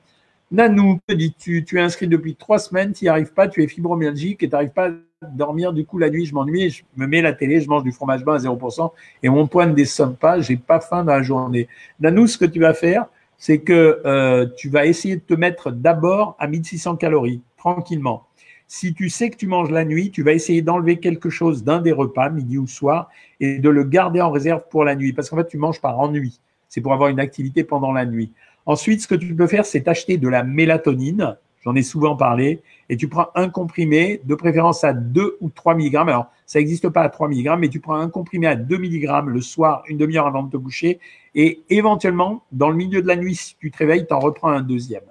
Nanou, 0.51 0.99
que 1.07 1.13
dis-tu? 1.13 1.65
Tu 1.65 1.79
es 1.79 1.81
inscrit 1.81 2.07
depuis 2.07 2.35
trois 2.35 2.59
semaines, 2.59 2.93
tu 2.93 3.05
n'y 3.05 3.09
arrives 3.09 3.33
pas, 3.33 3.47
tu 3.47 3.61
es 3.61 3.67
fibromyalgique 3.67 4.41
et 4.41 4.47
tu 4.47 4.53
n'arrives 4.53 4.69
pas 4.69 4.89
dormir 5.33 5.73
du 5.73 5.85
coup 5.85 5.97
la 5.97 6.09
nuit, 6.09 6.25
je 6.25 6.33
m'ennuie, 6.33 6.69
je 6.69 6.83
me 6.95 7.07
mets 7.07 7.21
la 7.21 7.33
télé, 7.33 7.59
je 7.59 7.67
mange 7.67 7.83
du 7.83 7.91
fromage 7.91 8.23
blanc 8.23 8.33
à 8.33 8.37
0% 8.37 8.91
et 9.23 9.29
mon 9.29 9.47
poids 9.47 9.65
ne 9.65 9.73
descend 9.73 10.17
pas, 10.17 10.39
j'ai 10.39 10.55
pas 10.55 10.79
faim 10.79 11.03
dans 11.03 11.13
la 11.13 11.23
journée. 11.23 11.67
Nanou, 11.99 12.27
ce 12.27 12.37
que 12.37 12.45
tu 12.45 12.59
vas 12.59 12.73
faire, 12.73 13.07
c'est 13.37 13.59
que 13.59 14.01
euh, 14.05 14.47
tu 14.55 14.69
vas 14.69 14.85
essayer 14.85 15.15
de 15.17 15.21
te 15.21 15.33
mettre 15.33 15.71
d'abord 15.71 16.35
à 16.39 16.47
1600 16.47 16.95
calories, 16.95 17.41
tranquillement. 17.57 18.24
Si 18.67 18.93
tu 18.93 19.09
sais 19.09 19.29
que 19.29 19.37
tu 19.37 19.47
manges 19.47 19.71
la 19.71 19.85
nuit, 19.85 20.11
tu 20.11 20.23
vas 20.23 20.33
essayer 20.33 20.61
d'enlever 20.61 20.99
quelque 20.99 21.29
chose 21.29 21.63
d'un 21.63 21.81
des 21.81 21.91
repas, 21.91 22.29
midi 22.29 22.57
ou 22.57 22.67
soir, 22.67 23.09
et 23.39 23.59
de 23.59 23.69
le 23.69 23.83
garder 23.83 24.21
en 24.21 24.31
réserve 24.31 24.63
pour 24.69 24.83
la 24.83 24.95
nuit. 24.95 25.13
Parce 25.13 25.29
qu'en 25.29 25.37
fait, 25.37 25.47
tu 25.47 25.57
manges 25.57 25.81
par 25.81 25.99
ennui. 25.99 26.39
C'est 26.67 26.81
pour 26.81 26.93
avoir 26.93 27.09
une 27.09 27.19
activité 27.19 27.63
pendant 27.63 27.91
la 27.91 28.05
nuit. 28.05 28.31
Ensuite, 28.65 29.01
ce 29.01 29.07
que 29.07 29.15
tu 29.15 29.35
peux 29.35 29.47
faire, 29.47 29.65
c'est 29.65 29.87
acheter 29.87 30.17
de 30.17 30.27
la 30.27 30.43
mélatonine 30.43 31.37
J'en 31.65 31.73
ai 31.75 31.81
souvent 31.81 32.15
parlé. 32.15 32.61
Et 32.89 32.95
tu 32.95 33.07
prends 33.07 33.29
un 33.33 33.49
comprimé, 33.49 34.21
de 34.23 34.35
préférence 34.35 34.83
à 34.83 34.93
2 34.93 35.37
ou 35.41 35.49
3 35.49 35.73
mg. 35.73 35.95
Alors, 35.95 36.27
ça 36.45 36.59
n'existe 36.59 36.89
pas 36.89 37.01
à 37.01 37.09
3 37.09 37.27
mg, 37.27 37.57
mais 37.57 37.69
tu 37.69 37.79
prends 37.79 37.95
un 37.95 38.09
comprimé 38.09 38.45
à 38.45 38.55
2 38.55 38.77
mg 38.77 39.25
le 39.25 39.41
soir, 39.41 39.83
une 39.87 39.97
demi-heure 39.97 40.27
avant 40.27 40.43
de 40.43 40.51
te 40.51 40.57
coucher. 40.57 40.99
Et 41.33 41.63
éventuellement, 41.69 42.43
dans 42.51 42.69
le 42.69 42.75
milieu 42.75 43.01
de 43.01 43.07
la 43.07 43.15
nuit, 43.15 43.35
si 43.35 43.55
tu 43.57 43.71
te 43.71 43.77
réveilles, 43.77 44.05
tu 44.05 44.13
en 44.13 44.19
reprends 44.19 44.49
un 44.49 44.61
deuxième. 44.61 45.01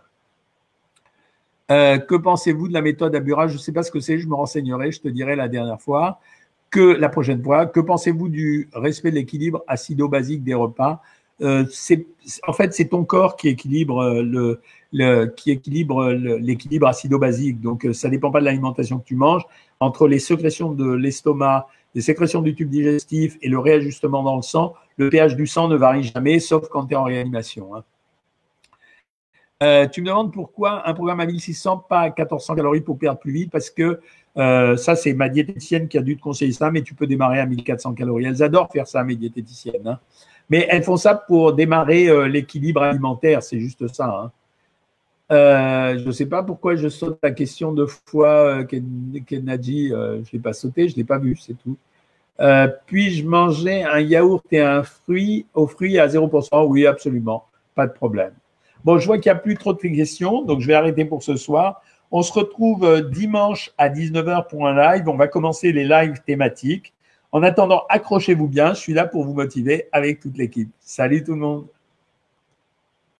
Euh, 1.70 1.98
que 1.98 2.14
pensez-vous 2.14 2.68
de 2.68 2.72
la 2.74 2.82
méthode 2.82 3.14
Abura? 3.14 3.48
Je 3.48 3.54
ne 3.54 3.58
sais 3.58 3.72
pas 3.72 3.82
ce 3.82 3.90
que 3.90 4.00
c'est, 4.00 4.18
je 4.18 4.28
me 4.28 4.34
renseignerai, 4.34 4.92
je 4.92 5.00
te 5.00 5.08
dirai 5.08 5.36
la 5.36 5.48
dernière 5.48 5.80
fois. 5.80 6.20
Que 6.70 6.80
la 6.80 7.08
prochaine 7.08 7.42
fois, 7.42 7.66
que 7.66 7.80
pensez-vous 7.80 8.28
du 8.28 8.68
respect 8.74 9.10
de 9.10 9.16
l'équilibre 9.16 9.62
acido-basique 9.68 10.42
des 10.44 10.54
repas? 10.54 11.00
Euh, 11.40 11.64
En 12.46 12.52
fait, 12.52 12.74
c'est 12.74 12.86
ton 12.88 13.04
corps 13.04 13.36
qui 13.36 13.48
équilibre 13.48 14.02
euh, 14.02 14.60
le, 14.92 15.26
qui 15.36 15.50
équilibre 15.50 16.12
l'équilibre 16.12 16.86
acido-basique. 16.86 17.60
Donc, 17.60 17.86
euh, 17.86 17.92
ça 17.92 18.08
dépend 18.08 18.30
pas 18.30 18.40
de 18.40 18.44
l'alimentation 18.44 18.98
que 18.98 19.04
tu 19.04 19.16
manges. 19.16 19.44
Entre 19.80 20.06
les 20.08 20.18
sécrétions 20.18 20.72
de 20.72 20.90
l'estomac, 20.92 21.66
les 21.94 22.00
sécrétions 22.02 22.42
du 22.42 22.54
tube 22.54 22.70
digestif 22.70 23.36
et 23.42 23.48
le 23.48 23.58
réajustement 23.58 24.22
dans 24.22 24.36
le 24.36 24.42
sang, 24.42 24.74
le 24.96 25.10
pH 25.10 25.36
du 25.36 25.46
sang 25.46 25.68
ne 25.68 25.76
varie 25.76 26.02
jamais, 26.04 26.40
sauf 26.40 26.68
quand 26.68 26.86
tu 26.86 26.94
es 26.94 26.96
en 26.96 27.04
réanimation. 27.04 27.74
Hein. 27.74 27.84
Euh, 29.62 29.86
tu 29.86 30.02
me 30.02 30.06
demandes 30.06 30.32
pourquoi 30.32 30.86
un 30.88 30.94
programme 30.94 31.20
à 31.20 31.26
1600, 31.26 31.86
pas 31.88 32.00
à 32.00 32.06
1400 32.06 32.56
calories 32.56 32.80
pour 32.80 32.98
perdre 32.98 33.20
plus 33.20 33.32
vite, 33.32 33.50
parce 33.50 33.70
que 33.70 34.00
euh, 34.36 34.76
ça, 34.76 34.96
c'est 34.96 35.14
ma 35.14 35.28
diététicienne 35.28 35.88
qui 35.88 35.96
a 35.96 36.02
dû 36.02 36.16
te 36.16 36.22
conseiller 36.22 36.52
ça, 36.52 36.70
mais 36.70 36.82
tu 36.82 36.94
peux 36.94 37.06
démarrer 37.06 37.40
à 37.40 37.46
1400 37.46 37.94
calories. 37.94 38.24
Elles 38.26 38.42
adorent 38.42 38.70
faire 38.70 38.86
ça, 38.86 39.04
mes 39.04 39.14
diététiciennes. 39.14 39.86
Hein. 39.86 40.00
Mais 40.50 40.66
elles 40.68 40.82
font 40.82 40.96
ça 40.96 41.14
pour 41.14 41.52
démarrer 41.54 42.28
l'équilibre 42.28 42.82
alimentaire, 42.82 43.42
c'est 43.42 43.60
juste 43.60 43.86
ça. 43.88 44.06
Hein. 44.06 44.32
Euh, 45.32 45.98
je 45.98 46.06
ne 46.06 46.12
sais 46.12 46.26
pas 46.26 46.42
pourquoi 46.42 46.76
je 46.76 46.88
saute 46.88 47.18
la 47.22 47.30
question 47.30 47.72
de 47.72 47.86
fois 47.86 48.62
euh, 48.62 48.64
Kennedy. 48.64 49.92
Euh, 49.92 50.16
je 50.16 50.18
ne 50.20 50.32
l'ai 50.32 50.38
pas 50.38 50.52
sauté, 50.52 50.88
je 50.88 50.94
ne 50.94 50.98
l'ai 50.98 51.04
pas 51.04 51.18
vu, 51.18 51.36
c'est 51.36 51.54
tout. 51.54 51.76
Puis-je 52.86 53.26
manger 53.26 53.84
un 53.84 54.00
yaourt 54.00 54.44
et 54.50 54.60
un 54.60 54.82
fruit 54.82 55.46
aux 55.54 55.66
fruits 55.66 55.98
à 55.98 56.08
0% 56.08 56.66
Oui, 56.66 56.86
absolument, 56.86 57.46
pas 57.74 57.86
de 57.86 57.92
problème. 57.92 58.32
Bon, 58.84 58.98
je 58.98 59.06
vois 59.06 59.18
qu'il 59.18 59.32
n'y 59.32 59.36
a 59.36 59.40
plus 59.40 59.56
trop 59.56 59.72
de 59.72 59.78
questions, 59.78 60.42
donc 60.42 60.60
je 60.60 60.66
vais 60.66 60.74
arrêter 60.74 61.04
pour 61.04 61.22
ce 61.22 61.36
soir. 61.36 61.82
On 62.10 62.22
se 62.22 62.32
retrouve 62.32 63.10
dimanche 63.10 63.72
à 63.78 63.88
19h 63.88 64.46
pour 64.48 64.68
un 64.68 64.74
live. 64.74 65.08
On 65.08 65.16
va 65.16 65.26
commencer 65.26 65.72
les 65.72 65.84
lives 65.84 66.22
thématiques. 66.26 66.92
En 67.32 67.42
attendant, 67.42 67.82
accrochez-vous 67.88 68.46
bien. 68.46 68.74
Je 68.74 68.80
suis 68.80 68.92
là 68.92 69.06
pour 69.06 69.24
vous 69.24 69.34
motiver 69.34 69.88
avec 69.90 70.20
toute 70.20 70.38
l'équipe. 70.38 70.70
Salut 70.78 71.24
tout 71.24 71.32
le 71.32 71.38
monde. 71.38 71.66